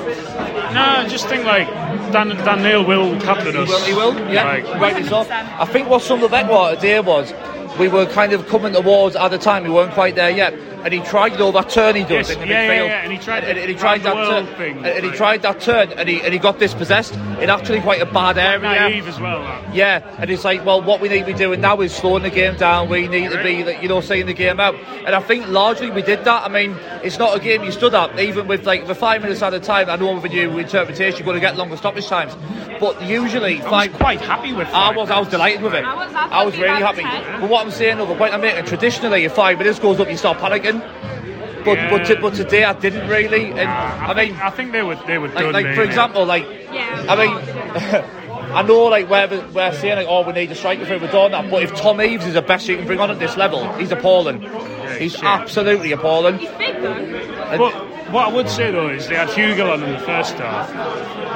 no, 0.75 0.80
I 0.83 1.06
just 1.09 1.26
think 1.28 1.44
like 1.44 1.66
Dan 2.12 2.28
Dan 2.44 2.62
Neil 2.62 2.85
will 2.85 3.18
captain 3.21 3.56
us. 3.56 3.68
Well, 3.68 3.85
he 3.85 3.92
will, 3.94 4.14
yeah. 4.33 4.44
Like, 4.44 4.64
Rightly 4.80 5.04
so. 5.04 5.25
100%. 5.25 5.30
I 5.30 5.64
think 5.64 5.88
what 5.88 6.02
some 6.02 6.23
of 6.23 6.30
Ekwah 6.30 6.75
today 6.75 7.00
was, 7.00 7.33
we 7.78 7.88
were 7.88 8.06
kind 8.06 8.33
of 8.33 8.47
coming 8.49 8.73
towards 8.75 9.16
at 9.16 9.28
the 9.28 9.38
time, 9.38 9.64
we 9.64 9.71
weren't 9.71 9.92
quite 9.92 10.14
there 10.14 10.30
yet. 10.30 10.54
And 10.85 10.93
he 10.93 11.00
tried 11.00 11.33
you 11.33 11.38
know, 11.38 11.50
that 11.53 11.71
turn 11.71 11.97
he 11.97 12.03
does 12.03 12.29
Yes, 12.29 12.31
in 12.31 12.41
the 12.41 12.47
yeah, 12.47 12.62
yeah, 12.62 12.69
midfield. 12.69 12.87
yeah, 12.88 13.03
and 13.05 13.12
he 13.12 13.19
tried 13.19 13.45
and, 13.45 13.59
and 13.59 13.69
he 13.71 13.75
tried 13.75 14.03
that 14.03 14.14
turn, 14.14 14.47
thing, 14.59 14.76
and, 14.76 14.87
and 14.87 15.05
he 15.05 15.11
tried 15.12 15.41
that 15.43 15.61
turn, 15.61 15.93
and 15.93 16.09
he 16.09 16.21
and 16.21 16.33
he 16.33 16.38
got 16.38 16.59
dispossessed 16.59 17.14
in 17.14 17.49
actually 17.49 17.81
quite 17.81 18.03
a 18.03 18.07
bad 18.07 18.37
area. 18.37 18.61
naive 18.61 19.09
as 19.09 19.19
well. 19.19 19.41
That. 19.41 19.75
Yeah, 19.75 20.17
and 20.19 20.29
it's 20.31 20.45
like, 20.45 20.64
well, 20.64 20.83
what 20.83 21.00
we 21.00 21.09
need 21.09 21.21
to 21.21 21.26
be 21.26 21.33
doing 21.33 21.62
now 21.62 21.81
is 21.81 21.95
slowing 21.95 22.23
the 22.23 22.31
game 22.31 22.57
down. 22.57 22.91
We 22.91 23.09
need 23.09 23.31
to 23.31 23.43
be, 23.43 23.64
like, 23.64 23.83
you 23.83 23.88
know, 23.88 24.03
seeing 24.03 24.26
the 24.26 24.35
game 24.35 24.61
out. 24.61 24.75
And 25.07 25.14
I 25.14 25.21
think 25.21 25.49
largely 25.49 25.91
we 25.91 26.03
did 26.03 26.23
that. 26.26 26.45
I 26.45 26.49
mean, 26.49 26.76
it's 27.03 27.19
not 27.19 27.35
a 27.35 27.41
game 27.41 27.64
you 27.64 27.73
stood 27.73 27.95
up, 27.95 28.19
even 28.19 28.47
with 28.47 28.67
like 28.67 28.87
the 28.87 28.95
five 28.95 29.23
minutes 29.23 29.41
at 29.43 29.55
a 29.55 29.61
time. 29.61 29.88
I 29.88 29.97
know 29.97 30.14
with 30.14 30.25
a 30.26 30.29
new 30.29 30.59
interpretation, 30.59 31.19
you're 31.19 31.25
going 31.25 31.37
to 31.37 31.41
get 31.41 31.57
longer 31.57 31.76
stoppage 31.79 32.07
times. 32.07 32.37
But 32.79 33.00
usually, 33.03 33.61
I 33.61 33.64
was 33.64 33.71
five. 33.71 33.93
quite 33.95 34.21
happy 34.21 34.53
with. 34.53 34.69
I 34.69 34.88
five. 34.88 34.97
was, 34.97 35.11
I 35.11 35.19
was 35.19 35.29
delighted 35.29 35.62
with 35.62 35.75
it. 35.75 35.85
I 35.85 35.95
was 35.95 36.12
absolutely 36.12 36.61
really 36.62 36.83
happy. 36.83 37.41
But 37.41 37.49
what 37.49 37.64
I'm 37.64 37.73
saying, 37.73 37.97
though, 37.99 38.07
the 38.07 38.17
point 38.17 38.35
I'm 38.35 38.41
making, 38.43 38.64
traditionally, 38.67 39.25
if 39.25 39.33
five 39.33 39.59
minutes 39.59 39.79
goes 39.79 39.99
up, 40.00 40.11
you 40.11 40.17
start 40.17 40.38
panicking. 40.38 40.74
But 40.81 41.78
but, 41.90 42.09
Yeah. 42.09 42.21
but 42.21 42.35
today 42.35 42.64
I 42.64 42.73
didn't 42.75 43.09
really. 43.09 43.50
And 43.50 43.61
I, 43.61 44.09
I 44.09 44.14
mean, 44.14 44.28
think, 44.35 44.45
I 44.45 44.50
think 44.50 44.73
they 44.73 44.83
were 44.83 44.97
they 45.07 45.19
were 45.19 45.28
like, 45.28 45.37
done. 45.45 45.52
like 45.52 45.75
for 45.75 45.81
uh, 45.83 45.85
example, 45.85 46.25
like 46.26 46.45
Yeah. 46.73 47.07
I 47.09 47.16
mean, 47.16 48.04
I 48.54 48.62
know 48.62 48.85
like 48.85 49.09
where 49.09 49.26
we're 49.28 49.73
saying 49.73 49.97
like, 49.97 50.07
oh, 50.09 50.23
we 50.26 50.33
need 50.33 50.50
a 50.50 50.54
striker 50.54 50.85
for 50.85 50.99
we're 50.99 51.11
doing 51.11 51.33
that. 51.33 51.50
But 51.50 51.62
if 51.62 51.75
Tom 51.75 52.00
Eaves 52.00 52.26
is 52.26 52.35
the 52.35 52.43
best 52.43 52.69
you 52.69 52.76
can 52.76 52.87
bring 52.87 53.00
on 53.00 53.11
at 53.11 53.19
this 53.19 53.37
level, 53.37 53.73
he's 53.75 53.90
appalling. 53.93 54.43
He's 54.99 55.12
shit. 55.14 55.25
absolutely 55.25 55.93
appalling. 55.93 56.38
He's 56.38 56.50
big 56.52 56.81
though. 56.83 56.93
And- 56.93 57.59
But 57.59 57.73
what 58.12 58.28
I 58.28 58.33
would 58.33 58.49
say 58.49 58.71
though 58.71 58.90
is 58.90 59.09
they 59.09 59.16
had 59.16 59.31
Hugo 59.31 59.73
on 59.73 59.83
in 59.83 59.90
the 59.93 59.99
first 60.00 60.35
half, 60.35 60.71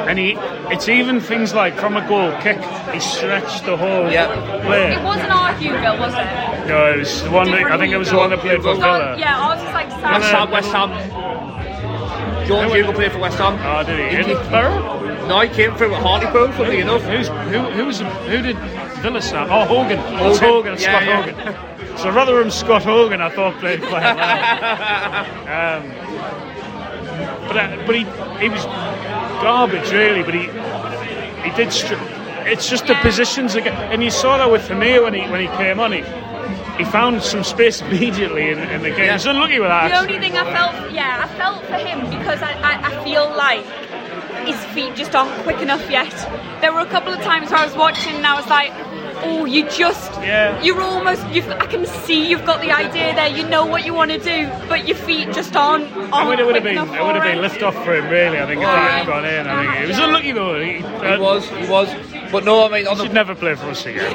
and 0.06 0.18
he 0.18 0.36
it's 0.72 0.88
even 0.88 1.20
things 1.20 1.54
like 1.54 1.74
from 1.78 1.96
a 1.96 2.06
goal 2.06 2.30
kick, 2.42 2.58
he 2.92 3.00
stretched 3.00 3.64
the 3.64 3.76
whole 3.76 4.10
Yeah. 4.12 4.26
play. 4.64 4.92
It 4.92 5.02
wasn't 5.02 5.32
our 5.32 5.54
Hugo, 5.54 5.98
was 5.98 6.12
it? 6.14 6.57
No, 6.68 6.92
it 6.92 6.98
was 6.98 7.22
the 7.22 7.30
one. 7.30 7.50
That, 7.50 7.70
I 7.72 7.78
think 7.78 7.92
it 7.92 7.96
was 7.98 8.10
the 8.10 8.16
one 8.16 8.30
that 8.30 8.40
played 8.40 8.58
for 8.62 8.74
So, 8.74 8.80
Villa. 8.80 9.16
yeah, 9.18 9.38
I 9.38 9.54
was 9.54 9.62
just 9.62 9.72
like, 9.74 9.88
West 9.88 10.00
Sam. 10.30 10.48
Ham, 10.48 10.50
West 10.50 10.72
Ham. 10.72 12.46
John 12.46 12.68
Hugo 12.70 12.92
played 12.92 13.12
for 13.12 13.18
West 13.18 13.38
Ham. 13.38 13.58
Oh, 13.64 13.82
did 13.84 13.98
he? 13.98 14.16
He- 14.24 14.30
In 14.32 14.50
Borough? 14.50 15.26
No, 15.28 15.40
he 15.40 15.48
came 15.48 15.74
through 15.76 15.90
with 15.90 15.98
Hartlepool, 16.00 16.52
funnily 16.52 16.80
enough. 16.80 17.02
Who's 17.02 17.28
who? 17.28 17.58
Who 17.76 17.84
was 17.86 18.00
who 18.00 18.42
did 18.42 18.56
Villa 19.02 19.20
start? 19.20 19.50
Oh, 19.50 19.64
Hogan. 19.66 19.98
It's 19.98 20.38
Hogan, 20.38 20.72
Hogan. 20.72 20.72
yeah, 20.78 20.78
Scott 20.78 21.02
yeah. 21.04 21.22
Hogan. 21.76 21.98
So 21.98 22.10
Rotherham 22.10 22.50
Scott 22.50 22.82
Hogan, 22.84 23.20
I 23.20 23.28
thought 23.28 23.58
played 23.60 23.80
quite 23.82 24.02
well. 24.02 24.18
um, 25.82 25.90
but 27.48 27.56
uh, 27.56 27.76
but 27.86 27.94
he 27.96 28.04
he 28.40 28.48
was 28.48 28.64
garbage 29.42 29.90
really. 29.92 30.22
But 30.22 30.34
he 30.34 30.44
he 31.48 31.56
did. 31.56 31.72
Str- 31.72 31.94
it's 32.46 32.68
just 32.70 32.86
the 32.86 32.94
positions 32.96 33.54
again, 33.56 33.74
and 33.92 34.02
you 34.02 34.10
saw 34.10 34.38
that 34.38 34.50
with 34.50 34.62
Vermeer 34.68 35.02
when 35.02 35.12
he 35.12 35.20
when 35.28 35.40
he 35.40 35.48
came 35.58 35.80
on. 35.80 35.92
He 35.92 36.00
he 36.78 36.84
found 36.84 37.22
some 37.22 37.44
space 37.44 37.80
immediately 37.86 38.50
in, 38.50 38.58
in 38.58 38.82
the 38.82 38.90
game. 38.90 39.06
He 39.06 39.10
was 39.12 39.26
unlucky 39.26 39.58
with 39.58 39.68
that. 39.68 39.88
The 39.88 39.94
actually. 39.96 40.16
only 40.16 40.28
thing 40.28 40.36
I 40.38 40.44
felt, 40.52 40.92
yeah, 40.92 41.24
I 41.24 41.28
felt 41.36 41.64
for 41.66 41.74
him 41.76 42.00
because 42.16 42.40
I, 42.42 42.52
I, 42.52 42.72
I 42.90 43.04
feel 43.04 43.28
like 43.36 43.64
his 44.46 44.56
feet 44.72 44.94
just 44.94 45.14
aren't 45.14 45.42
quick 45.42 45.60
enough 45.60 45.90
yet. 45.90 46.10
There 46.60 46.72
were 46.72 46.80
a 46.80 46.86
couple 46.86 47.12
of 47.12 47.20
times 47.20 47.50
where 47.50 47.60
I 47.60 47.66
was 47.66 47.76
watching 47.76 48.14
and 48.14 48.26
I 48.26 48.34
was 48.34 48.46
like, 48.48 48.70
oh, 49.24 49.44
you 49.44 49.68
just, 49.68 50.12
Yeah. 50.22 50.62
you're 50.62 50.80
almost, 50.80 51.26
you've, 51.28 51.48
I 51.50 51.66
can 51.66 51.84
see 51.86 52.28
you've 52.30 52.44
got 52.46 52.60
the 52.60 52.70
idea 52.70 53.14
there, 53.14 53.28
you 53.28 53.46
know 53.48 53.66
what 53.66 53.84
you 53.84 53.92
want 53.92 54.12
to 54.12 54.18
do, 54.18 54.46
but 54.68 54.86
your 54.86 54.96
feet 54.96 55.32
just 55.32 55.56
aren't, 55.56 55.84
It 55.90 56.12
aren't 56.12 56.28
would, 56.28 56.38
it 56.40 56.46
would 56.46 56.54
have 56.54 56.62
been 56.64 56.74
enough 56.78 56.94
it 56.94 57.02
would 57.02 57.16
have 57.16 57.24
been 57.24 57.38
it. 57.38 57.42
lift 57.42 57.62
off 57.62 57.74
for 57.84 57.94
him 57.96 58.08
really. 58.08 58.38
I 58.38 58.46
think 58.46 58.60
if 58.62 58.68
he 58.68 58.74
Aye. 58.74 58.98
had 58.98 59.06
gone 59.06 59.24
in. 59.24 59.46
I 59.48 59.62
think 59.66 59.82
he 59.82 59.86
was 59.88 59.98
Yeah. 59.98 60.04
unlucky 60.06 60.32
though. 60.32 60.60
He, 60.60 60.84
uh, 60.84 61.14
He 61.16 61.20
was, 61.20 61.48
he 61.48 61.66
was. 61.68 61.88
But 62.30 62.44
no, 62.44 62.66
I 62.66 62.68
mean, 62.68 62.86
on 62.86 62.96
should 62.96 63.10
the, 63.10 63.14
never 63.14 63.34
play 63.34 63.54
for 63.54 63.66
us 63.66 63.86
again. 63.86 64.14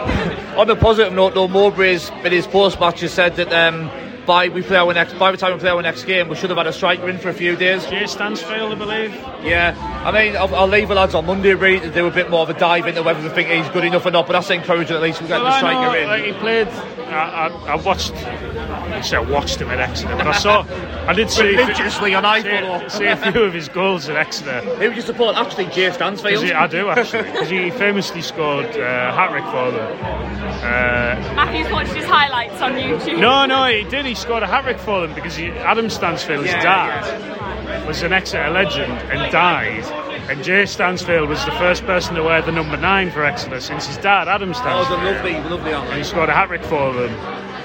on 0.58 0.67
the 0.67 0.75
positive 0.75 1.13
note, 1.13 1.34
though, 1.34 1.48
Mowbray's 1.48 2.10
in 2.24 2.32
his 2.32 2.46
post 2.48 2.79
match 2.79 3.01
has 3.01 3.13
said 3.13 3.36
that 3.38 3.51
um, 3.51 3.89
by 4.25 4.50
we 4.50 4.62
play 4.62 4.77
our 4.77 4.94
next, 4.94 5.13
by 5.20 5.32
the 5.32 5.38
time 5.38 5.53
we 5.53 5.60
play 5.60 5.70
our 5.70 5.82
next 5.82 6.03
game, 6.06 6.30
we 6.30 6.36
should 6.36 6.50
have 6.50 6.58
had 6.58 6.68
a 6.68 6.74
striker 6.74 7.10
in 7.10 7.18
for 7.18 7.30
a 7.30 7.34
few 7.34 7.56
days. 7.56 7.86
Jay 7.88 8.06
Stansfield, 8.06 8.72
I 8.72 8.75
believe. 8.75 9.12
Yeah, 9.44 9.75
I 10.06 10.12
mean, 10.12 10.36
I'll, 10.38 10.53
I'll 10.56 10.68
leave 10.68 10.88
the 10.89 10.96
lads 10.96 11.13
on 11.15 11.25
Monday 11.25 11.53
really 11.53 11.80
to 11.82 11.92
do 11.92 12.08
a 12.08 12.12
bit 12.12 12.30
more 12.30 12.42
of 12.42 12.50
a 12.50 12.53
dive 12.53 12.88
into 12.88 13.03
whether 13.03 13.22
we 13.22 13.30
think 13.30 13.50
he's 13.50 13.68
good 13.70 13.84
enough 13.84 14.06
or 14.06 14.12
not. 14.12 14.27
But 14.27 14.34
that's 14.34 14.50
encouraging. 14.50 14.96
At 14.96 15.01
least 15.01 15.22
we 15.22 15.27
got 15.27 15.42
Well, 15.44 15.51
the 15.51 15.58
striker 15.58 15.80
know, 15.82 15.94
in. 15.94 16.08
like 16.08 16.24
he 16.25 16.34
played. 16.34 16.68
I, 16.68 17.48
I, 17.48 17.74
I 17.74 17.75
watched. 17.75 18.13
I 18.13 19.01
say 19.01 19.18
I 19.18 19.20
watched 19.20 19.60
him 19.60 19.70
at 19.70 19.80
Exeter, 19.80 20.15
but 20.15 20.27
I 20.27 20.32
saw. 20.38 20.65
I 21.08 21.13
did 21.13 21.30
see. 21.30 21.56
Religiously 21.56 22.15
on 22.15 22.24
see, 22.24 22.48
iPhone. 22.50 22.89
see 22.92 23.06
a 23.06 23.18
few 23.18 23.44
of 23.44 23.53
his 23.53 23.68
goals 23.70 24.08
at 24.10 24.15
Exeter. 24.15 24.62
Who 24.62 24.88
would 24.88 24.96
you 24.96 25.01
support? 25.01 25.36
Actually, 25.36 25.65
Jay 25.68 25.88
'Cause 25.88 25.96
Stansfield. 25.96 26.44
he- 26.44 26.53
I 26.53 26.68
do 26.68 26.89
actually, 26.89 27.24
because 27.24 27.50
he 27.50 27.70
famously 27.72 28.22
scored 28.22 28.65
uh, 28.77 29.13
hat 29.13 29.32
trick 29.32 29.44
for 29.46 29.72
them. 29.72 30.44
Uh, 30.63 31.34
Matthew's 31.36 31.72
watched 31.72 31.94
his 31.94 32.06
highlights 32.06 32.62
on 32.62 32.74
YouTube. 32.74 33.20
no, 33.20 33.46
no, 33.46 33.65
he 33.65 33.84
did. 33.84 34.06
He 34.06 34.12
scored 34.15 34.43
a 34.43 34.48
hat 34.48 34.63
trick 34.63 34.79
for 34.79 35.01
them 35.01 35.13
because 35.15 35.36
he, 35.36 35.50
Adam 35.51 35.89
Stansfield's 35.89 36.48
Yeah, 36.48 36.62
dad 36.62 37.88
was 37.88 38.01
an 38.03 38.13
Exeter 38.13 38.50
legend 38.50 38.91
and 39.12 39.32
died. 39.32 39.84
And 40.29 40.41
Jay 40.43 40.65
Stansfield 40.65 41.27
was 41.27 41.43
the 41.46 41.51
first 41.53 41.86
person 41.86 42.15
to 42.15 42.24
wear 42.24 42.41
the 42.41 42.51
number 42.51 42.77
nine 42.77 43.12
for 43.12 43.25
Exeter 43.25 43.60
since 43.60 43.86
his 43.88 43.98
dad, 43.98 44.27
Adam 44.29 44.50
Oh, 44.50 44.53
Stansfield. 44.53 45.00
they're 45.01 45.13
lovely, 45.13 45.34
lovely, 45.50 45.74
aren't 45.74 45.88
And 45.89 45.98
he 45.98 46.01
they? 46.03 46.08
scored 46.08 46.29
a 46.29 46.34
hat 46.34 46.48
trick 46.48 46.63
for 46.63 46.93
them 46.93 47.13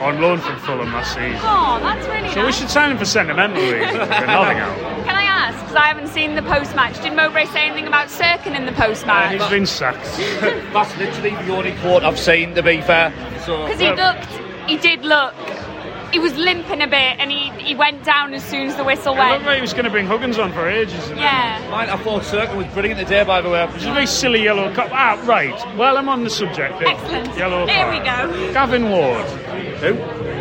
on 0.03 0.21
loan 0.21 0.39
from 0.39 0.57
Fulham 0.61 0.93
last 0.93 1.15
season. 1.15 1.39
Oh, 1.43 1.79
that's 1.83 2.07
really 2.09 2.29
So 2.35 2.45
we 2.47 2.53
should 2.53 2.69
sign 2.71 2.91
him 2.93 2.99
for 2.99 3.05
sentimental 3.05 3.63
reasons, 3.63 3.93
for 3.93 4.27
Nottingham. 4.27 4.75
Can 5.05 5.15
I 5.15 5.23
ask, 5.23 5.59
because 5.61 5.77
I 5.77 5.87
haven't 5.87 6.09
seen 6.09 6.35
the 6.35 6.43
post-match, 6.43 7.01
did 7.03 7.13
Mowbray 7.15 7.47
say 7.47 7.67
anything 7.67 7.87
about 7.87 8.09
Cirkin 8.09 8.57
in 8.57 8.67
the 8.67 8.73
Uh, 8.73 8.77
post-match? 8.87 9.41
he's 9.41 9.51
been 9.51 9.67
sacked. 9.67 10.05
That's 10.73 10.97
literally 10.99 11.31
the 11.31 11.55
only 11.57 11.73
quote 11.81 12.03
I've 12.03 12.19
seen. 12.19 12.55
To 12.57 12.63
be 12.63 12.81
fair, 12.81 13.13
so 13.47 13.65
Because 13.67 13.81
he 13.81 13.93
looked, 13.93 14.27
he 14.69 14.77
did 14.79 15.05
look, 15.05 15.35
he 16.13 16.19
was 16.19 16.35
limping 16.37 16.81
a 16.83 16.87
bit 16.87 17.19
and 17.21 17.31
he, 17.31 17.51
he 17.63 17.75
went 17.75 18.03
down 18.05 18.33
as 18.35 18.43
soon 18.45 18.67
as 18.69 18.77
the 18.77 18.85
whistle 18.85 19.15
It 19.15 19.19
looked 19.19 19.31
went. 19.31 19.45
like 19.45 19.57
he 19.57 19.61
was 19.61 19.73
going 19.73 19.85
to 19.85 19.91
bring 19.91 20.07
Huggins 20.07 20.39
on 20.39 20.53
for 20.53 20.69
ages. 20.69 21.11
Yeah. 21.11 21.67
Mine, 21.71 21.91
I 21.91 21.97
thought 21.99 22.23
Cirkin 22.23 22.57
was 22.57 22.67
brilliant 22.69 22.99
today. 23.01 23.25
By 23.25 23.41
the 23.43 23.51
way, 23.51 23.65
It's 23.75 23.85
a 23.85 23.93
very 23.93 24.07
silly 24.07 24.43
yellow 24.43 24.73
card. 24.75 24.91
Ah, 24.93 25.23
right. 25.27 25.55
Well, 25.77 25.97
I'm 25.99 26.09
on 26.09 26.25
the 26.25 26.31
subject. 26.31 26.75
of 26.77 26.83
Excellent. 26.83 27.37
Yellow 27.37 27.67
Here 27.67 27.85
card. 27.85 28.31
we 28.31 28.37
go. 28.39 28.53
Gavin 28.53 28.91
Ward, 28.91 29.27
who? 29.81 29.95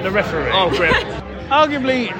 the 0.03 0.11
referee. 0.11 0.51
Oh, 0.53 0.69
great. 0.69 0.93
Arguably, 1.49 2.11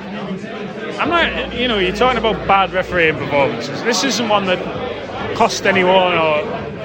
I'm 1.00 1.10
not. 1.10 1.54
You 1.54 1.68
know, 1.68 1.78
you're 1.80 1.96
talking 1.96 2.18
about 2.18 2.48
bad 2.48 2.72
refereeing 2.74 3.16
performances. 3.18 3.82
This 3.84 4.04
isn't 4.04 4.28
one 4.30 4.46
that 4.46 5.36
cost 5.38 5.66
anyone, 5.66 6.14
or. 6.18 6.44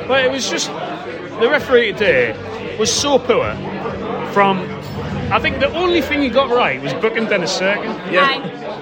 But 0.08 0.24
it 0.24 0.30
was 0.30 0.50
just 0.50 0.66
the 0.68 1.48
referee 1.50 1.92
today 1.92 2.76
was 2.78 2.92
so 2.92 3.18
poor. 3.18 3.54
From, 4.32 4.58
I 5.32 5.38
think 5.40 5.60
the 5.60 5.72
only 5.74 6.02
thing 6.02 6.20
he 6.22 6.28
got 6.28 6.50
right 6.50 6.80
was 6.82 6.92
booking 6.94 7.26
Dennis 7.26 7.58
Cirkin. 7.58 8.12
Yeah. 8.12 8.20
I, 8.22 8.34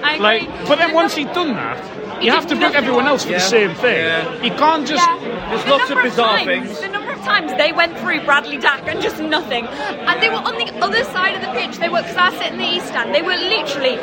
I 0.03 0.13
agree. 0.15 0.19
Like, 0.23 0.67
but 0.67 0.77
then 0.79 0.93
once 0.93 1.15
he'd 1.15 1.31
done 1.33 1.53
that, 1.55 1.77
He 2.19 2.25
you 2.27 2.31
have 2.33 2.45
to 2.47 2.55
book 2.55 2.75
everyone 2.75 3.07
else 3.07 3.23
for 3.23 3.31
Yeah. 3.31 3.37
the 3.37 3.43
same 3.57 3.73
thing. 3.75 3.97
Yeah. 4.05 4.43
You 4.43 4.51
can't 4.51 4.85
just. 4.87 5.07
Yeah. 5.07 5.17
There's 5.49 5.63
The 5.63 5.69
lots 5.71 5.83
of 5.85 5.89
number 5.91 6.03
bizarre 6.09 6.37
times, 6.37 6.45
things. 6.47 6.79
The 6.81 6.87
number 6.89 7.11
of 7.11 7.21
times 7.21 7.51
they 7.57 7.71
went 7.73 7.97
through 7.99 8.21
Bradley 8.25 8.57
Dack 8.57 8.87
and 8.87 9.01
just 9.01 9.19
nothing, 9.19 9.65
and 9.67 10.21
they 10.21 10.29
were 10.29 10.35
on 10.49 10.55
the 10.57 10.69
other 10.85 11.03
side 11.05 11.35
of 11.35 11.41
the 11.41 11.51
pitch. 11.59 11.77
They 11.77 11.89
were 11.89 12.01
because 12.01 12.17
I 12.17 12.29
sit 12.37 12.51
in 12.53 12.57
the 12.59 12.69
east 12.75 12.87
stand. 12.87 13.13
They 13.15 13.21
were 13.21 13.35
literally 13.35 13.97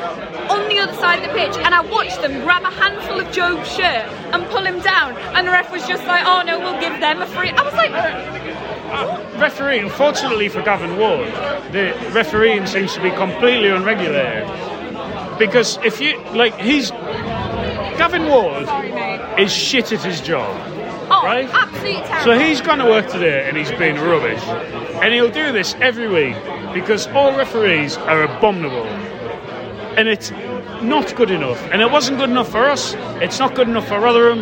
on 0.49 0.69
the 0.69 0.79
other 0.79 0.95
side 0.95 1.19
of 1.23 1.25
the 1.29 1.35
pitch, 1.39 1.57
and 1.65 1.75
I 1.75 1.81
watched 1.83 2.21
them 2.23 2.41
grab 2.45 2.63
a 2.65 2.71
handful 2.71 3.21
of 3.21 3.31
Jobe's 3.33 3.69
shirt 3.71 4.07
and 4.33 4.45
pull 4.47 4.65
him 4.65 4.81
down, 4.81 5.17
and 5.37 5.47
the 5.47 5.53
ref 5.53 5.71
was 5.73 5.87
just 5.87 6.05
like, 6.07 6.25
"Oh 6.27 6.43
no, 6.43 6.59
we'll 6.59 6.81
give 6.81 6.99
them 7.01 7.21
a 7.23 7.27
free." 7.27 7.51
I 7.51 7.63
was 7.63 7.75
like, 7.75 7.93
uh, 8.91 9.39
referee, 9.39 9.79
unfortunately 9.79 10.49
for 10.49 10.63
Gavin 10.63 10.97
Ward, 10.99 11.29
the 11.73 11.95
refereeing 12.13 12.67
seems 12.67 12.95
to 12.95 13.03
be 13.03 13.11
completely 13.11 13.69
unregulated. 13.69 14.47
Because 15.39 15.79
if 15.85 16.01
you 16.01 16.19
like, 16.33 16.57
he's 16.59 16.91
Gavin 16.91 18.27
Ward 18.27 18.67
Sorry, 18.67 18.91
is 19.43 19.53
shit 19.53 19.93
at 19.93 20.03
his 20.03 20.21
job. 20.21 20.49
Oh, 21.11 21.23
right? 21.25 21.49
absolutely 21.53 21.95
terrible. 22.03 22.25
So 22.25 22.39
he's 22.39 22.61
gone 22.61 22.79
to 22.79 22.85
work 22.85 23.09
today 23.09 23.49
and 23.49 23.57
he's 23.57 23.71
been 23.73 23.97
rubbish. 23.97 24.43
And 25.03 25.15
he'll 25.15 25.31
do 25.31 25.53
this 25.53 25.75
every 25.81 26.09
week 26.09 26.37
because 26.75 27.07
all 27.09 27.37
referees 27.37 27.97
are 27.97 28.23
abominable. 28.23 28.87
And 29.97 30.09
it's 30.09 30.31
not 30.83 31.15
good 31.17 31.31
enough. 31.31 31.61
And 31.73 31.83
it 31.83 31.91
wasn't 31.91 32.19
good 32.19 32.31
enough 32.31 32.51
for 32.51 32.69
us. 32.69 32.95
It's 33.21 33.39
not 33.39 33.55
good 33.55 33.69
enough 33.69 33.89
for 33.89 33.99
Rotherham. 33.99 34.41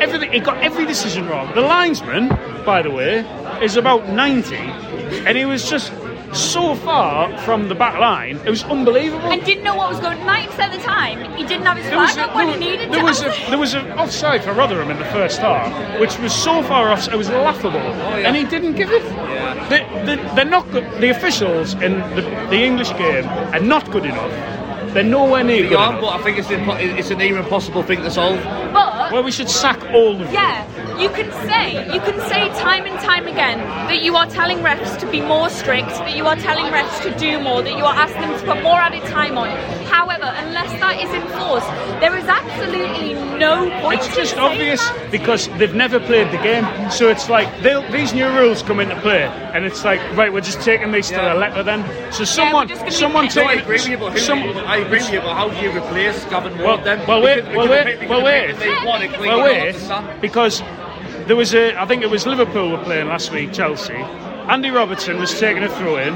Everything 0.00 0.32
he 0.32 0.40
got 0.40 0.58
every 0.58 0.86
decision 0.86 1.28
wrong. 1.28 1.52
The 1.54 1.62
linesman, 1.62 2.28
by 2.64 2.82
the 2.82 2.90
way, 2.90 3.24
is 3.62 3.76
about 3.76 4.08
90 4.08 4.56
and 4.56 5.36
he 5.36 5.44
was 5.44 5.68
just 5.68 5.92
so 6.32 6.74
far 6.74 7.36
from 7.38 7.68
the 7.68 7.74
back 7.74 7.98
line. 7.98 8.36
It 8.44 8.50
was 8.50 8.62
unbelievable. 8.64 9.30
And 9.30 9.42
didn't 9.44 9.64
know 9.64 9.76
what 9.76 9.88
was 9.90 10.00
going. 10.00 10.18
Ninety 10.26 10.48
percent 10.48 10.74
of 10.74 10.80
the 10.80 10.84
time, 10.86 11.32
he 11.36 11.44
didn't 11.46 11.64
have 11.64 11.76
his 11.78 11.86
There 11.86 11.94
flag 11.94 12.16
a, 12.18 12.22
up 12.24 12.34
when 12.34 12.46
there, 12.48 12.58
he 12.58 12.60
needed 12.70 12.92
there 12.92 13.00
to. 13.00 13.04
was 13.06 13.22
a 13.22 13.28
there 13.48 13.58
was 13.58 13.74
an 13.74 13.90
offside 13.92 14.42
for 14.44 14.52
Rotherham 14.52 14.90
in 14.90 14.98
the 14.98 15.04
first 15.06 15.38
half, 15.38 15.70
which 16.00 16.18
was 16.18 16.34
so 16.34 16.62
far 16.64 16.88
off, 16.90 17.08
it 17.08 17.16
was 17.16 17.30
laughable, 17.30 17.78
yeah. 17.80 18.26
and 18.26 18.36
he 18.36 18.44
didn't 18.44 18.74
give 18.74 18.90
it. 18.90 19.02
Yeah. 19.04 19.68
They, 19.68 19.80
they, 20.04 20.16
they're 20.34 20.44
not 20.44 20.68
good. 20.72 20.84
The 21.00 21.10
officials 21.10 21.74
in 21.74 22.00
the, 22.16 22.22
the 22.50 22.60
English 22.62 22.90
game 22.98 23.24
are 23.54 23.60
not 23.60 23.90
good 23.92 24.04
enough. 24.04 24.32
They're 24.92 25.02
nowhere 25.04 25.44
near 25.44 25.62
good 25.62 25.70
Beyond, 25.70 25.98
enough. 25.98 26.10
but 26.12 26.20
I 26.20 26.24
think 26.24 26.38
it's, 26.38 26.48
impo- 26.48 26.98
it's 26.98 27.10
a 27.10 27.14
near 27.16 27.36
impossible 27.38 27.82
thing 27.82 28.00
to 28.02 28.10
solve. 28.10 28.42
but 28.72 28.95
Well, 29.16 29.24
we 29.24 29.32
should 29.32 29.48
sack 29.48 29.82
all 29.94 30.12
of 30.12 30.18
them. 30.18 30.30
Yeah, 30.30 30.98
you 31.00 31.08
can 31.08 31.32
say 31.48 31.90
you 31.90 32.00
can 32.00 32.20
say 32.28 32.48
time 32.60 32.84
and 32.84 33.00
time 33.00 33.26
again 33.26 33.60
that 33.88 34.02
you 34.02 34.14
are 34.14 34.26
telling 34.26 34.58
refs 34.58 34.98
to 35.00 35.10
be 35.10 35.22
more 35.22 35.48
strict, 35.48 35.88
that 35.88 36.14
you 36.14 36.26
are 36.26 36.36
telling 36.36 36.66
refs 36.66 37.00
to 37.00 37.18
do 37.18 37.40
more, 37.40 37.62
that 37.62 37.78
you 37.78 37.82
are 37.86 37.94
asking 37.94 38.20
them 38.20 38.38
to 38.38 38.44
put 38.44 38.62
more 38.62 38.74
added 38.78 39.02
time 39.04 39.38
on. 39.38 39.48
However, 39.86 40.30
unless 40.36 40.70
that 40.80 41.00
is 41.02 41.08
enforced, 41.14 41.66
there 42.00 42.14
is 42.14 42.26
absolutely 42.26 43.14
no 43.38 43.70
point. 43.80 44.00
It's 44.02 44.14
just 44.14 44.36
obvious 44.36 44.84
that. 44.86 45.10
because 45.10 45.48
they've 45.56 45.74
never 45.74 45.98
played 45.98 46.30
the 46.30 46.42
game. 46.42 46.66
So 46.90 47.08
it's 47.08 47.30
like 47.30 47.48
these 47.90 48.12
new 48.12 48.28
rules 48.36 48.60
come 48.60 48.80
into 48.80 49.00
play, 49.00 49.22
and 49.54 49.64
it's 49.64 49.82
like 49.82 49.98
right, 50.14 50.30
we're 50.30 50.42
just 50.42 50.60
taking 50.60 50.92
these 50.92 51.10
Yeah. 51.10 51.22
to 51.22 51.28
the 51.30 51.40
letter 51.40 51.62
then. 51.62 51.80
So 52.12 52.24
someone, 52.24 52.68
just 52.68 52.80
gonna 52.80 52.90
be 52.90 52.96
someone 52.96 53.28
petty. 53.28 53.40
No, 53.40 53.46
I 53.46 53.54
agree 53.54 53.76
with 53.78 53.88
you, 53.88 53.96
but 53.96 54.12
who, 54.12 54.18
some- 54.18 54.42
I 54.66 54.76
agree 54.76 54.98
with 54.98 55.10
you, 55.10 55.20
but 55.20 55.32
how 55.34 55.48
do 55.48 55.56
you 55.56 55.70
replace 55.70 56.22
Gavin 56.26 56.58
Well- 56.58 56.76
then? 56.84 57.00
well, 57.06 57.22
wait, 57.22 57.36
Because- 57.46 57.56
well, 57.56 57.66
because 57.68 57.98
wait, 58.00 58.08
well, 58.10 58.22
wait. 58.22 58.58
They 58.58 58.68
want 58.84 59.05
it 59.10 59.16
clean, 59.16 59.30
Well, 59.30 59.66
you 59.66 59.72
don't 59.72 60.04
wait, 60.14 60.20
because 60.20 60.62
there 61.26 61.36
was 61.36 61.54
a, 61.54 61.80
I 61.80 61.86
think 61.86 62.02
it 62.02 62.10
was 62.10 62.26
Liverpool 62.26 62.70
were 62.70 62.82
playing 62.84 63.08
last 63.08 63.32
week, 63.32 63.52
Chelsea. 63.52 63.94
Andy 63.94 64.70
Robertson 64.70 65.18
was 65.18 65.38
taking 65.38 65.62
a 65.62 65.68
throw 65.68 65.96
in, 65.96 66.14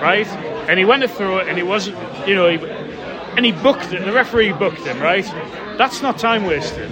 right? 0.00 0.26
And 0.68 0.78
he 0.78 0.84
went 0.84 1.02
to 1.02 1.08
throw 1.08 1.38
it, 1.38 1.48
and 1.48 1.56
he 1.56 1.62
wasn't, 1.64 1.96
you 2.28 2.34
know, 2.34 2.48
he, 2.48 2.64
and 3.36 3.44
he 3.44 3.52
booked 3.52 3.92
it. 3.92 4.04
The 4.04 4.12
referee 4.12 4.52
booked 4.52 4.80
him, 4.86 5.00
right? 5.00 5.24
That's 5.78 6.02
not 6.02 6.18
time 6.18 6.44
wasted. 6.44 6.90